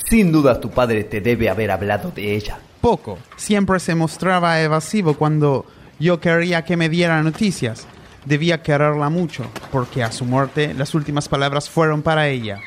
Sin 0.09 0.33
duda 0.33 0.61
tu 0.61 0.70
padre 0.70 1.05
te 1.05 1.20
debe 1.20 1.49
haber 1.49 1.70
hablado 1.70 2.11
de 2.11 2.35
ella. 2.35 2.59
Poco. 2.81 3.18
Siempre 3.37 3.81
se 3.81 3.94
mostraba 3.94 4.61
evasivo 4.61 5.14
cuando 5.14 5.66
yo 5.99 6.20
quería 6.20 6.64
que 6.64 6.77
me 6.77 6.88
diera 6.88 7.23
noticias. 7.23 7.87
Debía 8.25 8.62
quererla 8.62 9.11
mucho, 9.11 9.44
porque 9.70 10.03
a 10.03 10.12
su 10.12 10.25
muerte 10.25 10.75
las 10.75 10.94
últimas 10.94 11.29
palabras 11.29 11.68
fueron 11.68 12.03
para 12.03 12.29
ella. 12.29 12.61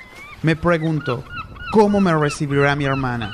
Me 0.44 0.56
pregunto, 0.56 1.24
¿cómo 1.72 2.00
me 2.00 2.16
recibirá 2.16 2.76
mi 2.76 2.86
hermana? 2.86 3.34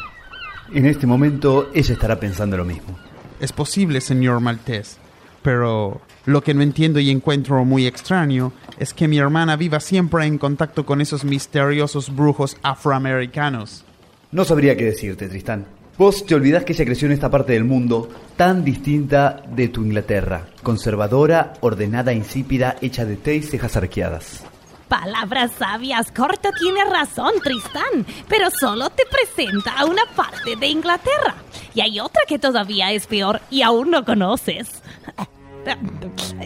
En 0.73 0.85
este 0.85 1.05
momento 1.05 1.69
ella 1.73 1.93
estará 1.93 2.19
pensando 2.19 2.57
lo 2.57 2.65
mismo. 2.65 2.97
Es 3.39 3.51
posible, 3.51 3.99
señor 3.99 4.39
Maltés, 4.39 4.97
pero 5.41 6.01
lo 6.25 6.41
que 6.41 6.53
no 6.53 6.61
entiendo 6.61 6.99
y 6.99 7.09
encuentro 7.09 7.65
muy 7.65 7.85
extraño 7.85 8.53
es 8.79 8.93
que 8.93 9.07
mi 9.07 9.17
hermana 9.17 9.55
viva 9.55 9.79
siempre 9.79 10.25
en 10.25 10.37
contacto 10.37 10.85
con 10.85 11.01
esos 11.01 11.25
misteriosos 11.25 12.15
brujos 12.15 12.57
afroamericanos. 12.63 13.83
No 14.31 14.45
sabría 14.45 14.77
qué 14.77 14.85
decirte, 14.85 15.27
Tristán. 15.27 15.65
Vos 15.97 16.25
te 16.25 16.33
olvidás 16.33 16.63
que 16.63 16.73
ella 16.73 16.85
creció 16.85 17.05
en 17.05 17.11
esta 17.11 17.29
parte 17.29 17.53
del 17.53 17.65
mundo 17.65 18.09
tan 18.35 18.63
distinta 18.63 19.43
de 19.47 19.67
tu 19.67 19.83
Inglaterra, 19.83 20.47
conservadora, 20.63 21.53
ordenada, 21.59 22.13
insípida, 22.13 22.77
hecha 22.81 23.05
de 23.05 23.15
té 23.15 23.35
y 23.35 23.43
cejas 23.43 23.75
arqueadas. 23.75 24.43
Palabras 24.87 25.51
sabias, 25.57 26.11
Corto 26.11 26.49
tiene 26.59 26.83
razón, 26.85 27.33
Tristán, 27.43 28.05
pero 28.27 28.49
solo 28.49 28.89
te 28.89 29.03
presenta 29.05 29.73
a 29.73 29.85
una 29.85 30.05
parte 30.15 30.55
de 30.55 30.67
Inglaterra. 30.67 31.35
Y 31.75 31.81
hay 31.81 31.99
otra 31.99 32.21
que 32.27 32.39
todavía 32.39 32.91
es 32.91 33.05
peor 33.07 33.41
y 33.51 33.61
aún 33.61 33.91
no 33.91 34.03
conoces. 34.03 34.81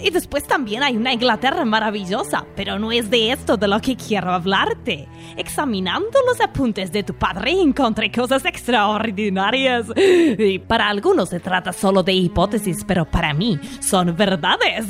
Y 0.03 0.10
después 0.10 0.43
también 0.45 0.84
hay 0.84 0.95
una 0.95 1.13
Inglaterra 1.13 1.65
maravillosa, 1.65 2.45
pero 2.56 2.77
no 2.80 2.91
es 2.91 3.10
de 3.10 3.32
esto 3.32 3.58
de 3.58 3.67
lo 3.67 3.80
que 3.82 3.95
quiero 3.95 4.32
hablarte. 4.32 5.08
Examinando 5.36 6.19
los 6.27 6.39
apuntes 6.39 6.91
de 6.91 7.03
tu 7.03 7.13
padre 7.13 7.60
encontré 7.60 8.12
cosas 8.12 8.45
extraordinarias. 8.45 9.88
Y 9.97 10.60
para 10.60 10.89
algunos 10.89 11.30
se 11.30 11.39
trata 11.39 11.73
solo 11.73 12.03
de 12.03 12.13
hipótesis, 12.13 12.84
pero 12.86 13.06
para 13.06 13.34
mí 13.34 13.60
son 13.80 14.15
verdades. 14.15 14.86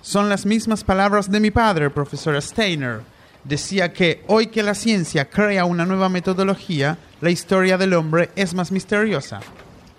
Son 0.00 0.28
las 0.28 0.46
mismas 0.46 0.84
palabras 0.84 1.30
de 1.30 1.40
mi 1.40 1.50
padre, 1.50 1.90
profesor 1.90 2.40
Steiner. 2.40 3.00
Decía 3.44 3.92
que 3.92 4.22
hoy 4.26 4.48
que 4.48 4.62
la 4.62 4.74
ciencia 4.74 5.28
crea 5.28 5.64
una 5.64 5.86
nueva 5.86 6.08
metodología, 6.08 6.98
la 7.20 7.30
historia 7.30 7.78
del 7.78 7.94
hombre 7.94 8.30
es 8.36 8.54
más 8.54 8.70
misteriosa. 8.70 9.40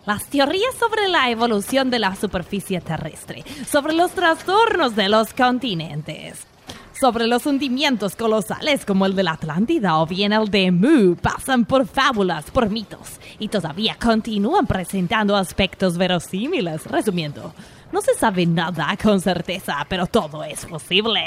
Las 0.10 0.26
teorías 0.26 0.74
sobre 0.74 1.08
la 1.08 1.30
evolución 1.30 1.92
de 1.92 2.00
la 2.00 2.16
superficie 2.16 2.82
terrestre, 2.82 3.44
sobre 3.68 3.94
los 3.94 4.10
trastornos 4.10 4.96
de 4.96 5.08
los 5.08 5.36
continentes, 5.36 6.48
sobre 7.00 7.28
los 7.28 7.46
hundimientos 7.46 8.16
colosales 8.16 8.86
como 8.86 9.06
el 9.06 9.16
de 9.16 9.22
la 9.22 9.34
Atlántida 9.34 10.00
o 10.00 10.08
bien 10.08 10.34
el 10.34 10.50
de 10.50 10.72
Mu 10.72 11.16
pasan 11.16 11.64
por 11.64 11.86
fábulas, 11.86 12.50
por 12.50 12.72
mitos 12.72 13.20
y 13.38 13.50
todavía 13.50 13.98
continúan 14.04 14.66
presentando 14.66 15.36
aspectos 15.36 15.96
verosímiles. 15.96 16.88
Resumiendo, 16.88 17.54
no 17.92 18.02
se 18.02 18.16
sabe 18.16 18.48
nada 18.48 18.98
con 19.00 19.22
certeza, 19.22 19.86
pero 19.88 20.08
todo 20.08 20.44
es 20.44 20.66
posible. 20.66 21.22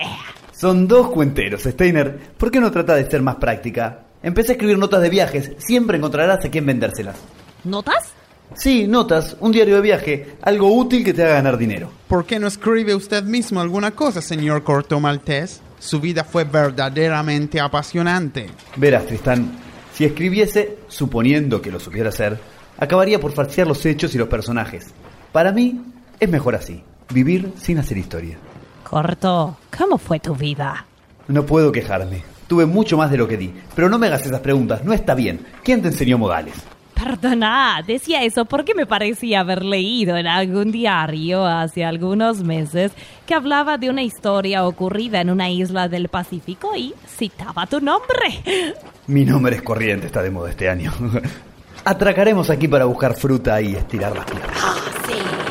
Son 0.51 0.88
dos 0.88 1.09
cuenteros, 1.11 1.62
Steiner. 1.62 2.18
¿Por 2.37 2.51
qué 2.51 2.59
no 2.59 2.73
trata 2.73 2.97
de 2.97 3.09
ser 3.09 3.23
más 3.23 3.37
práctica? 3.37 4.07
Empecé 4.25 4.51
a 4.51 4.55
escribir 4.55 4.77
notas 4.77 5.03
de 5.03 5.09
viajes. 5.09 5.53
Siempre 5.59 5.99
encontrarás 5.99 6.45
a 6.45 6.51
quien 6.51 6.66
vendérselas. 6.66 7.14
¿Notas? 7.62 8.12
Sí, 8.54 8.86
notas, 8.86 9.36
un 9.40 9.52
diario 9.52 9.76
de 9.76 9.82
viaje, 9.82 10.36
algo 10.42 10.74
útil 10.76 11.04
que 11.04 11.14
te 11.14 11.22
haga 11.22 11.34
ganar 11.34 11.58
dinero. 11.58 11.90
¿Por 12.08 12.24
qué 12.26 12.38
no 12.38 12.46
escribe 12.46 12.94
usted 12.94 13.24
mismo 13.24 13.60
alguna 13.60 13.92
cosa, 13.92 14.20
señor 14.20 14.62
Corto 14.62 15.00
Maltés? 15.00 15.60
Su 15.78 16.00
vida 16.00 16.24
fue 16.24 16.44
verdaderamente 16.44 17.60
apasionante. 17.60 18.46
Verás, 18.76 19.06
Tristán, 19.06 19.52
si 19.94 20.04
escribiese, 20.04 20.78
suponiendo 20.88 21.60
que 21.60 21.72
lo 21.72 21.80
supiera 21.80 22.10
hacer, 22.10 22.38
acabaría 22.78 23.20
por 23.20 23.32
falsear 23.32 23.66
los 23.66 23.84
hechos 23.84 24.14
y 24.14 24.18
los 24.18 24.28
personajes. 24.28 24.86
Para 25.32 25.52
mí, 25.52 25.80
es 26.20 26.28
mejor 26.28 26.54
así, 26.54 26.82
vivir 27.12 27.52
sin 27.58 27.78
hacer 27.78 27.98
historia. 27.98 28.38
Corto, 28.84 29.56
¿cómo 29.76 29.98
fue 29.98 30.20
tu 30.20 30.34
vida? 30.34 30.86
No 31.28 31.46
puedo 31.46 31.72
quejarme. 31.72 32.22
Tuve 32.46 32.66
mucho 32.66 32.96
más 32.96 33.10
de 33.10 33.16
lo 33.16 33.26
que 33.26 33.38
di. 33.38 33.52
Pero 33.74 33.88
no 33.88 33.98
me 33.98 34.08
hagas 34.08 34.26
esas 34.26 34.40
preguntas, 34.40 34.84
no 34.84 34.92
está 34.92 35.14
bien. 35.14 35.40
¿Quién 35.62 35.80
te 35.80 35.88
enseñó 35.88 36.18
modales? 36.18 36.54
Perdona, 37.02 37.82
decía 37.84 38.22
eso 38.22 38.44
porque 38.44 38.76
me 38.76 38.86
parecía 38.86 39.40
haber 39.40 39.64
leído 39.64 40.16
en 40.16 40.28
algún 40.28 40.70
diario 40.70 41.44
hace 41.44 41.84
algunos 41.84 42.44
meses 42.44 42.92
que 43.26 43.34
hablaba 43.34 43.76
de 43.76 43.90
una 43.90 44.02
historia 44.02 44.64
ocurrida 44.64 45.20
en 45.20 45.30
una 45.30 45.50
isla 45.50 45.88
del 45.88 46.08
Pacífico 46.08 46.76
y 46.76 46.94
citaba 47.08 47.66
tu 47.66 47.80
nombre. 47.80 48.76
Mi 49.08 49.24
nombre 49.24 49.56
es 49.56 49.62
Corriente, 49.62 50.06
está 50.06 50.22
de 50.22 50.30
moda 50.30 50.50
este 50.50 50.68
año. 50.68 50.92
Atracaremos 51.84 52.50
aquí 52.50 52.68
para 52.68 52.84
buscar 52.84 53.16
fruta 53.16 53.60
y 53.60 53.74
estirar 53.74 54.14
las 54.14 54.24
piernas. 54.24 54.56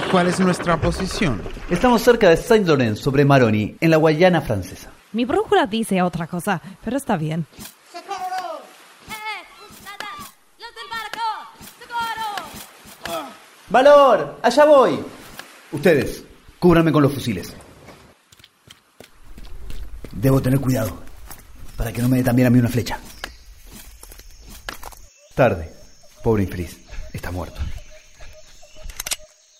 ¿Cuál 0.09 0.27
es 0.27 0.39
nuestra 0.39 0.79
posición? 0.79 1.41
Estamos 1.69 2.01
cerca 2.01 2.29
de 2.29 2.37
Saint-Laurent, 2.37 2.95
sobre 2.95 3.25
Maroni, 3.25 3.75
en 3.81 3.91
la 3.91 3.97
Guayana 3.97 4.39
francesa. 4.39 4.89
Mi 5.11 5.25
brújula 5.25 5.65
dice 5.65 6.01
otra 6.01 6.27
cosa, 6.27 6.61
pero 6.81 6.95
está 6.95 7.17
bien. 7.17 7.45
¡Valor! 13.71 14.37
¡Allá 14.43 14.65
voy! 14.65 14.99
Ustedes, 15.71 16.25
cúbranme 16.59 16.91
con 16.91 17.01
los 17.01 17.13
fusiles. 17.13 17.55
Debo 20.11 20.41
tener 20.41 20.59
cuidado, 20.59 20.91
para 21.77 21.93
que 21.93 22.01
no 22.01 22.09
me 22.09 22.17
dé 22.17 22.23
también 22.23 22.47
a 22.47 22.51
mí 22.51 22.59
una 22.59 22.67
flecha. 22.67 22.99
Tarde. 25.33 25.71
Pobre 26.21 26.43
infeliz. 26.43 26.77
Está 27.13 27.31
muerto. 27.31 27.61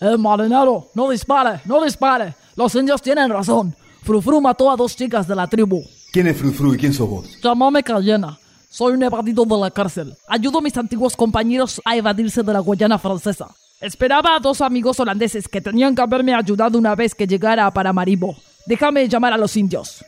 Eh, 0.02 0.18
marinero, 0.18 0.90
no 0.94 1.10
dispare, 1.10 1.62
no 1.66 1.82
dispare. 1.84 2.36
Los 2.56 2.76
indios 2.76 3.02
tienen 3.02 3.30
razón. 3.30 3.76
Frufru 4.04 4.42
mató 4.42 4.70
a 4.70 4.76
dos 4.76 4.96
chicas 4.96 5.26
de 5.28 5.36
la 5.36 5.48
tribu. 5.48 5.82
¿Quién 6.12 6.28
es 6.28 6.38
Frufru 6.38 6.74
y 6.74 6.78
quién 6.78 6.94
sos 6.94 7.10
vos? 7.10 7.42
Llámame 7.42 7.82
Cayena. 7.82 8.38
Soy 8.70 8.94
un 8.94 9.04
evadido 9.04 9.46
de 9.46 9.58
la 9.58 9.72
cárcel. 9.72 10.16
Ayudo 10.28 10.60
a 10.60 10.62
mis 10.62 10.76
antiguos 10.76 11.16
compañeros 11.16 11.82
a 11.86 11.96
evadirse 11.96 12.44
de 12.44 12.54
la 12.54 12.60
Guayana 12.60 13.00
francesa. 13.00 13.48
Esperaba 13.82 14.36
a 14.36 14.40
dos 14.40 14.62
amigos 14.62 15.00
holandeses 15.00 15.48
que 15.48 15.60
tenían 15.60 15.96
que 15.96 16.04
haberme 16.04 16.36
ayudado 16.36 16.78
una 16.78 16.94
vez 16.96 17.16
que 17.16 17.26
llegara 17.26 17.66
a 17.66 17.72
Paramaribo. 17.72 18.36
Déjame 18.68 19.10
llamar 19.10 19.34
a 19.34 19.38
los 19.38 19.58
indios. 19.58 20.06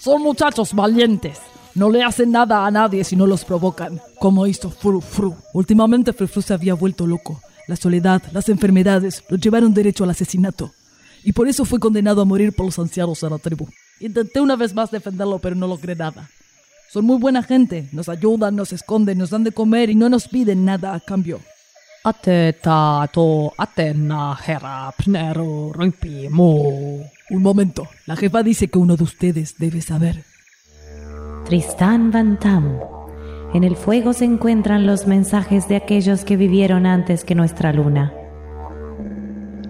Son 0.00 0.22
muchachos 0.22 0.72
valientes. 0.72 1.38
No 1.74 1.90
le 1.90 2.02
hacen 2.02 2.30
nada 2.30 2.64
a 2.64 2.70
nadie 2.70 3.04
si 3.04 3.14
no 3.14 3.26
los 3.26 3.44
provocan, 3.44 4.00
como 4.18 4.46
hizo 4.46 4.70
Fru 4.70 5.02
Fru. 5.02 5.36
Últimamente 5.52 6.14
Fru 6.14 6.26
Fru 6.26 6.40
se 6.40 6.54
había 6.54 6.72
vuelto 6.72 7.06
loco. 7.06 7.42
La 7.68 7.76
soledad, 7.76 8.22
las 8.32 8.48
enfermedades, 8.48 9.22
lo 9.28 9.36
llevaron 9.36 9.74
derecho 9.74 10.04
al 10.04 10.10
asesinato. 10.10 10.72
Y 11.24 11.32
por 11.32 11.48
eso 11.48 11.66
fue 11.66 11.78
condenado 11.78 12.22
a 12.22 12.24
morir 12.24 12.54
por 12.54 12.64
los 12.64 12.78
ancianos 12.78 13.20
de 13.20 13.28
la 13.28 13.38
tribu. 13.38 13.68
Intenté 14.00 14.40
una 14.40 14.56
vez 14.56 14.72
más 14.72 14.90
defenderlo, 14.90 15.38
pero 15.40 15.56
no 15.56 15.66
logré 15.66 15.94
nada. 15.94 16.30
Son 16.88 17.04
muy 17.04 17.18
buena 17.18 17.42
gente, 17.42 17.88
nos 17.92 18.08
ayudan, 18.08 18.56
nos 18.56 18.72
esconden, 18.72 19.18
nos 19.18 19.30
dan 19.30 19.44
de 19.44 19.52
comer 19.52 19.90
y 19.90 19.94
no 19.94 20.08
nos 20.08 20.28
piden 20.28 20.64
nada 20.64 20.94
a 20.94 21.00
cambio. 21.00 21.40
Un 27.30 27.42
momento, 27.42 27.88
la 28.06 28.16
jefa 28.16 28.42
dice 28.44 28.68
que 28.68 28.78
uno 28.78 28.96
de 28.96 29.02
ustedes 29.02 29.58
debe 29.58 29.80
saber. 29.80 30.24
Tristán 31.44 32.12
Van 32.12 32.38
Tam. 32.38 32.78
En 33.52 33.64
el 33.64 33.74
fuego 33.74 34.12
se 34.12 34.24
encuentran 34.24 34.86
los 34.86 35.06
mensajes 35.08 35.68
de 35.68 35.76
aquellos 35.76 36.24
que 36.24 36.36
vivieron 36.36 36.86
antes 36.86 37.24
que 37.24 37.34
nuestra 37.34 37.72
luna. 37.72 38.12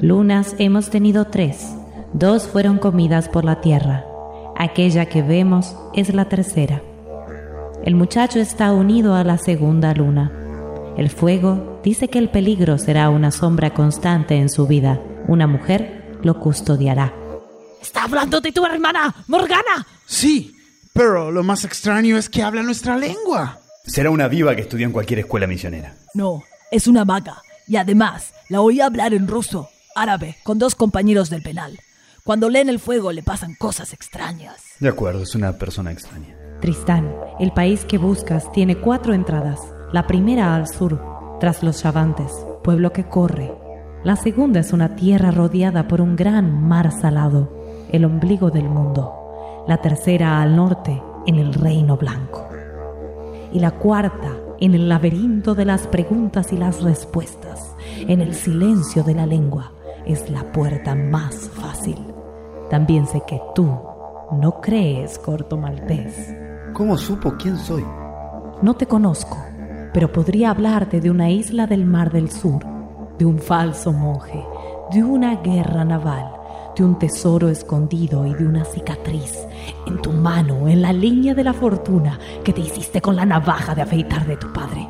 Lunas 0.01 0.55
hemos 0.59 0.91
tenido 0.91 1.27
tres. 1.27 1.75
Dos 2.13 2.47
fueron 2.47 2.79
comidas 2.79 3.31
por 3.31 3.45
la 3.45 3.63
tierra. 3.63 4.05
Aquella 4.57 5.07
que 5.07 5.23
vemos 5.23 5.75
es 5.95 6.13
la 6.13 6.27
tercera. 6.27 6.83
El 7.87 7.95
muchacho 7.95 8.41
está 8.41 8.73
unido 8.73 9.15
a 9.15 9.23
la 9.23 9.39
segunda 9.39 9.95
luna. 9.95 10.33
El 10.97 11.09
fuego 11.09 11.81
dice 11.85 12.09
que 12.09 12.19
el 12.19 12.29
peligro 12.31 12.79
será 12.79 13.11
una 13.11 13.31
sombra 13.31 13.73
constante 13.73 14.35
en 14.35 14.49
su 14.49 14.67
vida. 14.67 15.01
Una 15.29 15.47
mujer 15.47 16.19
lo 16.25 16.41
custodiará. 16.41 17.15
¡Está 17.81 18.03
hablando 18.03 18.41
de 18.41 18.51
tu 18.51 18.67
hermana, 18.67 19.15
Morgana! 19.29 19.87
Sí, 20.05 20.57
pero 20.93 21.31
lo 21.31 21.45
más 21.45 21.65
extraño 21.65 22.19
es 22.19 22.29
que 22.29 22.43
habla 22.43 22.65
nuestra 22.65 22.97
lengua. 22.97 23.61
Será 23.85 24.11
una 24.11 24.27
viva 24.27 24.57
que 24.57 24.63
estudió 24.63 24.85
en 24.85 24.93
cualquier 24.93 25.21
escuela 25.21 25.47
misionera. 25.47 25.95
No, 26.13 26.43
es 26.73 26.89
una 26.89 27.05
maga. 27.05 27.41
Y 27.69 27.77
además, 27.77 28.33
la 28.49 28.63
oí 28.63 28.81
hablar 28.81 29.15
en 29.15 29.29
ruso, 29.29 29.69
árabe, 29.95 30.39
con 30.43 30.59
dos 30.59 30.75
compañeros 30.75 31.31
del 31.31 31.43
penal. 31.43 31.79
Cuando 32.25 32.51
leen 32.51 32.69
el 32.69 32.81
fuego 32.81 33.13
le 33.13 33.23
pasan 33.23 33.55
cosas 33.55 33.93
extrañas. 33.93 34.57
De 34.81 34.89
acuerdo, 34.89 35.23
es 35.23 35.37
una 35.37 35.53
persona 35.53 35.93
extraña. 35.93 36.36
Tristán, 36.61 37.15
el 37.39 37.53
país 37.53 37.85
que 37.85 37.99
buscas 37.99 38.51
tiene 38.53 38.77
cuatro 38.77 39.13
entradas. 39.13 39.61
La 39.93 40.07
primera 40.07 40.55
al 40.55 40.67
sur, 40.67 41.01
tras 41.39 41.63
los 41.63 41.83
Chavantes, 41.83 42.33
pueblo 42.63 42.93
que 42.93 43.05
corre. 43.05 43.53
La 44.05 44.17
segunda 44.17 44.61
es 44.61 44.73
una 44.73 44.97
tierra 44.97 45.31
rodeada 45.31 45.87
por 45.87 46.01
un 46.01 46.17
gran 46.17 46.67
mar 46.67 46.91
salado, 46.93 47.53
el 47.93 48.05
ombligo 48.05 48.51
del 48.51 48.69
mundo. 48.69 49.65
La 49.69 49.79
tercera 49.79 50.41
al 50.41 50.57
norte, 50.57 51.03
en 51.27 51.37
el 51.37 51.53
Reino 51.53 51.97
Blanco. 51.97 52.47
Y 53.53 53.61
la 53.61 53.73
cuarta, 53.73 54.33
en 54.59 54.75
el 54.75 54.89
laberinto 54.89 55.55
de 55.55 55.67
las 55.67 55.87
preguntas 55.87 56.53
y 56.53 56.57
las 56.57 56.83
respuestas, 56.83 57.77
en 58.01 58.21
el 58.21 58.35
silencio 58.35 59.03
de 59.03 59.15
la 59.15 59.27
lengua, 59.27 59.73
es 60.07 60.31
la 60.31 60.53
puerta 60.53 60.95
más 60.95 61.51
fácil. 61.51 61.99
También 62.71 63.07
sé 63.07 63.23
que 63.27 63.41
tú 63.55 63.69
no 64.33 64.61
crees, 64.61 65.19
corto 65.19 65.57
maltés. 65.57 66.46
¿Cómo 66.77 66.99
supo 66.99 67.35
quién 67.39 67.57
soy? 67.57 67.83
No 68.61 68.75
te 68.75 68.85
conozco, 68.85 69.39
pero 69.95 70.13
podría 70.13 70.51
hablarte 70.51 71.01
de 71.01 71.11
una 71.11 71.31
isla 71.31 71.67
del 71.67 71.87
Mar 71.87 72.13
del 72.13 72.31
Sur, 72.31 72.63
de 73.19 73.25
un 73.25 73.39
falso 73.39 73.95
monje, 73.95 74.45
de 74.93 75.03
una 75.03 75.37
guerra 75.37 75.87
naval, 75.87 76.31
de 76.77 76.85
un 76.85 76.99
tesoro 76.99 77.49
escondido 77.49 78.27
y 78.27 78.35
de 78.35 78.47
una 78.47 78.67
cicatriz 78.67 79.39
en 79.87 80.03
tu 80.03 80.13
mano, 80.13 80.69
en 80.69 80.83
la 80.83 80.93
línea 80.93 81.33
de 81.35 81.45
la 81.45 81.55
fortuna 81.55 82.19
que 82.45 82.53
te 82.53 82.61
hiciste 82.61 83.01
con 83.01 83.17
la 83.17 83.25
navaja 83.25 83.75
de 83.75 83.81
afeitar 83.81 84.27
de 84.27 84.37
tu 84.37 84.53
padre. 84.53 84.87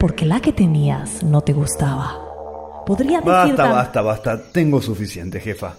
Porque 0.00 0.26
la 0.26 0.40
que 0.40 0.52
tenías 0.52 1.22
no 1.22 1.42
te 1.42 1.52
gustaba. 1.52 2.18
Podría 2.84 3.18
decir 3.18 3.32
Basta, 3.32 3.54
tan- 3.56 3.70
basta, 3.72 4.02
basta. 4.02 4.42
Tengo 4.50 4.82
suficiente, 4.82 5.38
jefa. 5.38 5.76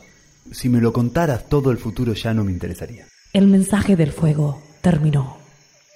Si 0.50 0.70
me 0.70 0.80
lo 0.80 0.94
contaras 0.94 1.44
todo 1.50 1.72
el 1.72 1.78
futuro 1.78 2.14
ya 2.14 2.34
no 2.34 2.46
me 2.46 2.54
interesaría. 2.54 3.06
El 3.34 3.48
mensaje 3.48 3.96
del 3.96 4.12
fuego 4.12 4.62
terminó. 4.82 5.38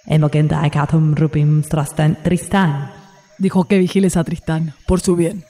Emokendaikatum 0.06 1.16
rupim 1.16 1.62
trastan- 1.64 2.22
Tristán. 2.24 2.92
Dijo 3.38 3.66
que 3.66 3.78
vigiles 3.78 4.18
a 4.18 4.24
Tristán, 4.24 4.74
por 4.88 5.00
su 5.02 5.16
bien. 5.16 5.46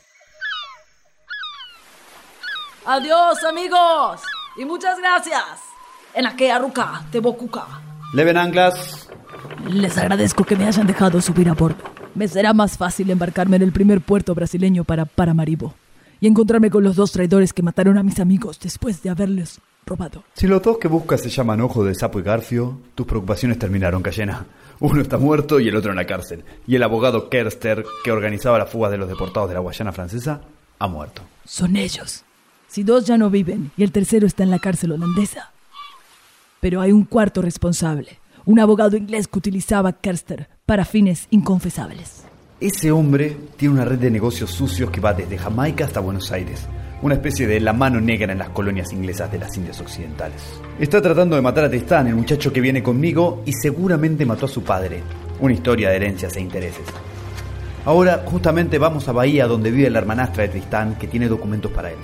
Adiós, 2.86 3.44
amigos. 3.50 4.22
Y 4.58 4.66
muchas 4.66 4.98
gracias. 5.00 5.44
En 6.14 6.26
aquella 6.26 6.60
ruca, 6.60 7.04
te 7.12 7.20
bocuca. 7.20 7.66
Leven 8.14 8.38
anclas. 8.38 9.08
Les 9.70 9.98
agradezco 9.98 10.44
que 10.44 10.56
me 10.56 10.66
hayan 10.66 10.88
dejado 10.88 11.22
subir 11.22 11.50
a 11.50 11.54
bordo. 11.54 11.84
Me 12.16 12.28
será 12.28 12.54
más 12.54 12.78
fácil 12.78 13.10
embarcarme 13.12 13.58
en 13.58 13.62
el 13.62 13.72
primer 13.72 14.02
puerto 14.02 14.34
brasileño 14.34 14.84
para 14.84 15.06
Paramaribo 15.06 15.74
y 16.20 16.28
encontrarme 16.28 16.72
con 16.72 16.84
los 16.84 16.96
dos 16.96 17.12
traidores 17.12 17.54
que 17.54 17.62
mataron 17.62 17.98
a 17.98 18.04
mis 18.04 18.20
amigos 18.20 18.60
después 18.60 19.04
de 19.04 19.12
haberles 19.12 19.60
Si 20.34 20.48
los 20.48 20.62
dos 20.62 20.78
que 20.78 20.88
buscas 20.88 21.22
se 21.22 21.30
llaman 21.30 21.62
Ojo 21.62 21.84
de 21.84 21.96
Sapo 21.96 22.20
y 22.20 22.24
Garfio, 22.24 22.78
tus 22.96 23.06
preocupaciones 23.06 23.58
terminaron, 23.60 24.04
Cayena. 24.04 24.46
Uno 24.80 25.02
está 25.02 25.18
muerto 25.18 25.60
y 25.60 25.68
el 25.68 25.76
otro 25.76 25.92
en 25.92 25.98
la 25.98 26.06
cárcel. 26.06 26.44
Y 26.68 26.76
el 26.76 26.84
abogado 26.84 27.30
Kerster, 27.30 27.84
que 28.04 28.12
organizaba 28.12 28.58
la 28.58 28.66
fuga 28.66 28.90
de 28.90 28.98
los 28.98 29.10
deportados 29.10 29.50
de 29.50 29.56
la 29.56 29.62
Guayana 29.62 29.92
francesa, 29.92 30.42
ha 30.80 30.88
muerto. 30.88 31.22
Son 31.46 31.76
ellos. 31.76 32.24
Si 32.68 32.84
dos 32.84 33.06
ya 33.06 33.18
no 33.18 33.30
viven 33.30 33.72
y 33.78 33.84
el 33.84 33.92
tercero 33.92 34.28
está 34.28 34.44
en 34.44 34.52
la 34.52 34.60
cárcel 34.60 34.92
holandesa. 34.92 35.52
Pero 36.60 36.82
hay 36.82 36.92
un 36.92 37.06
cuarto 37.06 37.42
responsable, 37.42 38.20
un 38.46 38.60
abogado 38.60 38.98
inglés 38.98 39.28
que 39.28 39.40
utilizaba 39.40 39.90
a 39.90 39.94
Kerster 39.94 40.50
para 40.66 40.86
fines 40.86 41.28
inconfesables. 41.32 42.24
Ese 42.60 42.92
hombre 42.92 43.38
tiene 43.56 43.76
una 43.76 43.86
red 43.86 44.00
de 44.00 44.12
negocios 44.12 44.52
sucios 44.52 44.90
que 44.90 45.00
va 45.00 45.14
desde 45.14 45.38
Jamaica 45.38 45.86
hasta 45.86 46.00
Buenos 46.00 46.32
Aires. 46.32 46.68
Una 47.02 47.16
especie 47.16 47.48
de 47.48 47.60
la 47.60 47.74
mano 47.74 48.02
negra 48.02 48.32
en 48.32 48.40
las 48.40 48.50
colonias 48.50 48.92
inglesas 48.92 49.32
de 49.32 49.38
las 49.38 49.56
Indias 49.56 49.80
Occidentales. 49.80 50.42
Está 50.80 51.02
tratando 51.02 51.36
de 51.36 51.42
matar 51.42 51.66
a 51.66 51.70
Tristán, 51.70 52.08
el 52.08 52.16
muchacho 52.16 52.52
que 52.52 52.62
viene 52.62 52.82
conmigo, 52.82 53.44
y 53.46 53.54
seguramente 53.54 54.26
mató 54.26 54.46
a 54.46 54.50
su 54.50 54.64
padre. 54.64 55.04
Una 55.40 55.54
historia 55.54 55.90
de 55.90 55.98
herencias 55.98 56.36
e 56.36 56.42
intereses. 56.42 56.86
Ahora 57.86 58.24
justamente 58.26 58.80
vamos 58.80 59.08
a 59.08 59.14
Bahía 59.14 59.48
donde 59.48 59.72
vive 59.72 59.90
la 59.90 60.00
hermanastra 60.00 60.44
de 60.44 60.50
Tristán 60.50 60.96
que 61.00 61.08
tiene 61.08 61.30
documentos 61.30 61.72
para 61.72 61.92
él. 61.92 61.98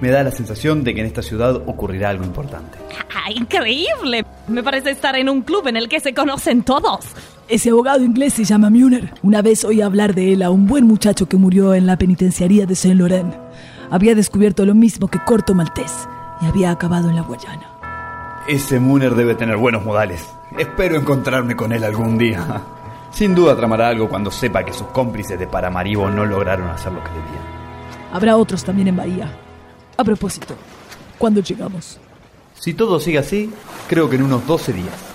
Me 0.00 0.10
da 0.10 0.22
la 0.22 0.30
sensación 0.30 0.84
de 0.84 0.94
que 0.94 1.00
en 1.00 1.06
esta 1.06 1.22
ciudad 1.22 1.56
ocurrirá 1.66 2.10
algo 2.10 2.24
importante. 2.24 2.78
¡Ah, 3.14 3.30
¡Increíble! 3.30 4.24
Me 4.46 4.62
parece 4.62 4.90
estar 4.90 5.16
en 5.16 5.28
un 5.28 5.42
club 5.42 5.66
en 5.68 5.76
el 5.76 5.88
que 5.88 6.00
se 6.00 6.14
conocen 6.14 6.62
todos. 6.62 7.04
Ese 7.48 7.70
abogado 7.70 8.04
inglés 8.04 8.34
se 8.34 8.44
llama 8.44 8.70
Muner. 8.70 9.12
Una 9.22 9.42
vez 9.42 9.64
oí 9.64 9.80
hablar 9.82 10.14
de 10.14 10.32
él 10.32 10.42
a 10.42 10.50
un 10.50 10.66
buen 10.66 10.84
muchacho 10.86 11.28
que 11.28 11.36
murió 11.36 11.74
en 11.74 11.86
la 11.86 11.96
penitenciaría 11.96 12.66
de 12.66 12.74
Saint 12.74 12.98
Laurent. 12.98 13.34
Había 13.90 14.14
descubierto 14.14 14.66
lo 14.66 14.74
mismo 14.74 15.08
que 15.08 15.18
Corto 15.24 15.54
Maltés 15.54 16.08
y 16.42 16.46
había 16.46 16.70
acabado 16.70 17.08
en 17.08 17.16
la 17.16 17.22
Guayana. 17.22 17.70
Ese 18.46 18.80
Muner 18.80 19.14
debe 19.14 19.34
tener 19.34 19.56
buenos 19.56 19.84
modales. 19.84 20.26
Espero 20.58 20.96
encontrarme 20.96 21.56
con 21.56 21.72
él 21.72 21.84
algún 21.84 22.18
día. 22.18 22.62
Sin 23.10 23.34
duda 23.34 23.56
tramará 23.56 23.88
algo 23.88 24.08
cuando 24.08 24.30
sepa 24.30 24.64
que 24.64 24.72
sus 24.72 24.88
cómplices 24.88 25.38
de 25.38 25.46
Paramaribo 25.46 26.10
no 26.10 26.26
lograron 26.26 26.68
hacer 26.68 26.92
lo 26.92 27.02
que 27.02 27.10
debían. 27.10 27.58
Habrá 28.12 28.36
otros 28.36 28.62
también 28.62 28.88
en 28.88 28.96
Bahía. 28.96 29.30
A 29.96 30.04
propósito, 30.04 30.54
¿cuándo 31.18 31.40
llegamos? 31.40 31.98
Si 32.54 32.74
todo 32.74 33.00
sigue 33.00 33.18
así, 33.18 33.50
creo 33.88 34.10
que 34.10 34.16
en 34.16 34.22
unos 34.22 34.46
12 34.46 34.72
días. 34.72 35.07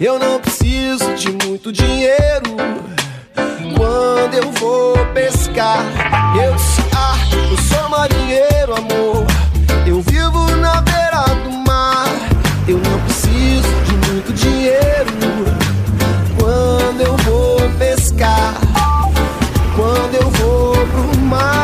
Eu 0.00 0.18
não 0.18 0.40
preciso 0.40 1.14
de 1.14 1.30
muito 1.46 1.70
dinheiro. 1.72 2.56
Quando 3.76 4.34
eu 4.34 4.50
vou 4.52 4.96
pescar, 5.14 5.84
eu, 6.34 6.52
ah, 6.96 7.16
eu 7.32 7.56
sou 7.58 7.88
marinheiro, 7.88 8.74
amor. 8.76 9.24
Eu 9.86 10.02
vivo 10.02 10.56
na 10.56 10.80
beira 10.80 11.22
do 11.44 11.50
mar. 11.64 12.08
Eu 12.66 12.78
não 12.78 12.98
preciso 13.04 13.68
de 13.84 14.10
muito 14.10 14.32
dinheiro. 14.32 15.14
Quando 16.40 17.00
eu 17.00 17.16
vou 17.18 17.60
pescar, 17.78 18.54
quando 19.76 20.14
eu 20.16 20.28
vou 20.30 20.74
pro 20.88 21.20
mar. 21.20 21.63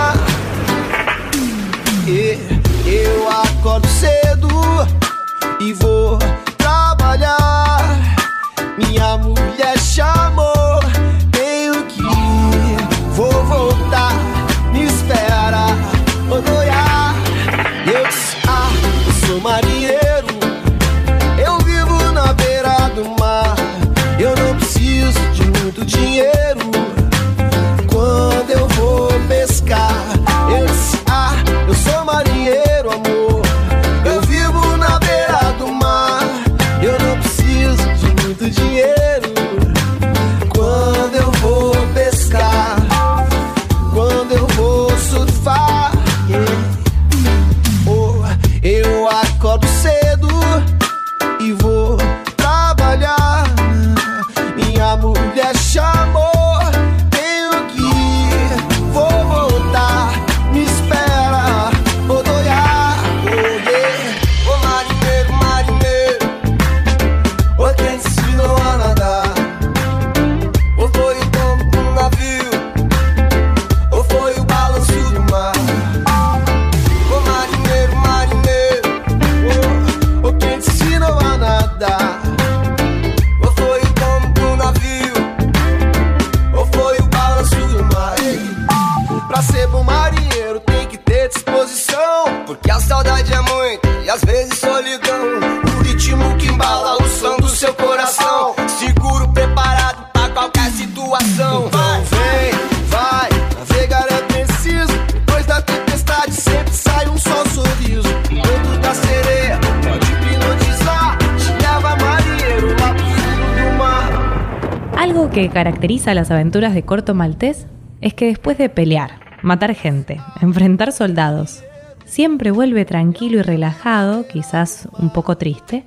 Caracteriza 115.53 116.15
las 116.15 116.31
aventuras 116.31 116.75
de 116.75 116.85
Corto 116.85 117.15
Maltés 117.15 117.67
es 118.01 118.15
que 118.15 118.27
después 118.27 118.57
de 118.57 118.69
pelear, 118.69 119.19
matar 119.43 119.75
gente, 119.75 120.21
enfrentar 120.41 120.93
soldados, 120.93 121.65
siempre 122.05 122.53
vuelve 122.53 122.85
tranquilo 122.85 123.39
y 123.39 123.43
relajado, 123.43 124.29
quizás 124.29 124.89
un 124.97 125.11
poco 125.11 125.37
triste, 125.37 125.85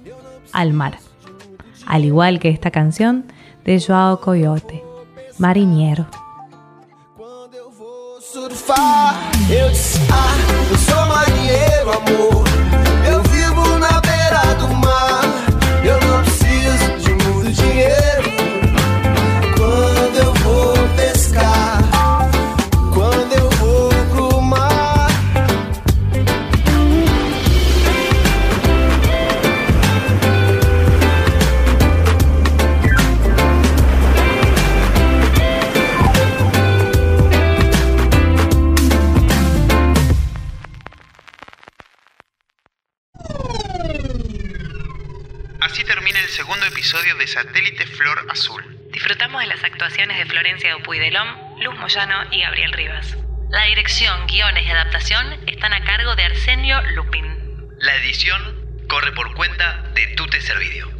al 0.52 0.74
mar. 0.74 0.98
Al 1.86 2.04
igual 2.04 2.40
que 2.40 2.50
esta 2.50 2.72
canción 2.72 3.24
de 3.64 3.82
Joao 3.82 4.20
Coyote, 4.20 4.74
disse, 4.74 4.84
ah, 10.10 10.36
marinheiro. 11.08 12.53
Episodio 46.84 47.16
de 47.16 47.28
Satélite 47.28 47.86
Flor 47.86 48.28
Azul. 48.28 48.62
Disfrutamos 48.92 49.40
de 49.40 49.48
las 49.48 49.64
actuaciones 49.64 50.18
de 50.18 50.26
Florencia 50.26 50.74
Dupuy 50.74 51.00
de 51.00 51.12
Lom, 51.12 51.58
Luz 51.62 51.80
Moyano 51.80 52.26
y 52.30 52.42
Gabriel 52.42 52.74
Rivas. 52.74 53.16
La 53.50 53.64
dirección, 53.64 54.28
guiones 54.28 54.68
y 54.68 54.70
adaptación 54.70 55.40
están 55.48 55.72
a 55.72 55.82
cargo 55.86 56.18
de 56.18 56.26
Arsenio 56.26 56.82
Lupin. 56.94 57.70
La 57.80 57.96
edición 57.96 58.86
corre 58.90 59.14
por 59.14 59.34
cuenta 59.34 59.92
de 59.96 60.08
Tute 60.08 60.42
Servidio. 60.42 60.92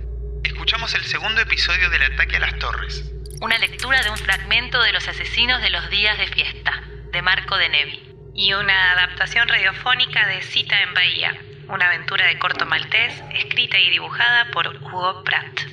Escuchamos 0.46 0.96
el 0.96 1.04
segundo 1.04 1.42
episodio 1.42 1.90
del 1.90 2.04
ataque 2.04 2.38
a 2.38 2.40
las 2.40 2.58
torres. 2.60 3.12
Una 3.42 3.58
lectura 3.58 4.02
de 4.04 4.10
un 4.10 4.18
fragmento 4.18 4.82
de 4.82 4.94
Los 4.94 5.10
asesinos 5.10 5.62
de 5.62 5.70
los 5.70 5.90
días 5.90 6.18
de 6.18 6.28
fiesta, 6.28 6.82
de 7.12 7.22
Marco 7.22 7.58
de 7.58 7.68
Nevi. 7.68 8.16
Y 8.34 8.54
una 8.54 8.94
adaptación 8.94 9.50
radiofónica 9.50 10.28
de 10.28 10.44
Cita 10.44 10.82
en 10.82 10.94
Bahía, 10.94 11.38
una 11.68 11.88
aventura 11.88 12.26
de 12.26 12.40
corto 12.40 12.66
maltés 12.66 13.22
escrita 13.34 13.78
y 13.80 13.90
dibujada 13.90 14.50
por 14.52 14.68
Hugo 14.68 15.26
Pratt. 15.26 15.73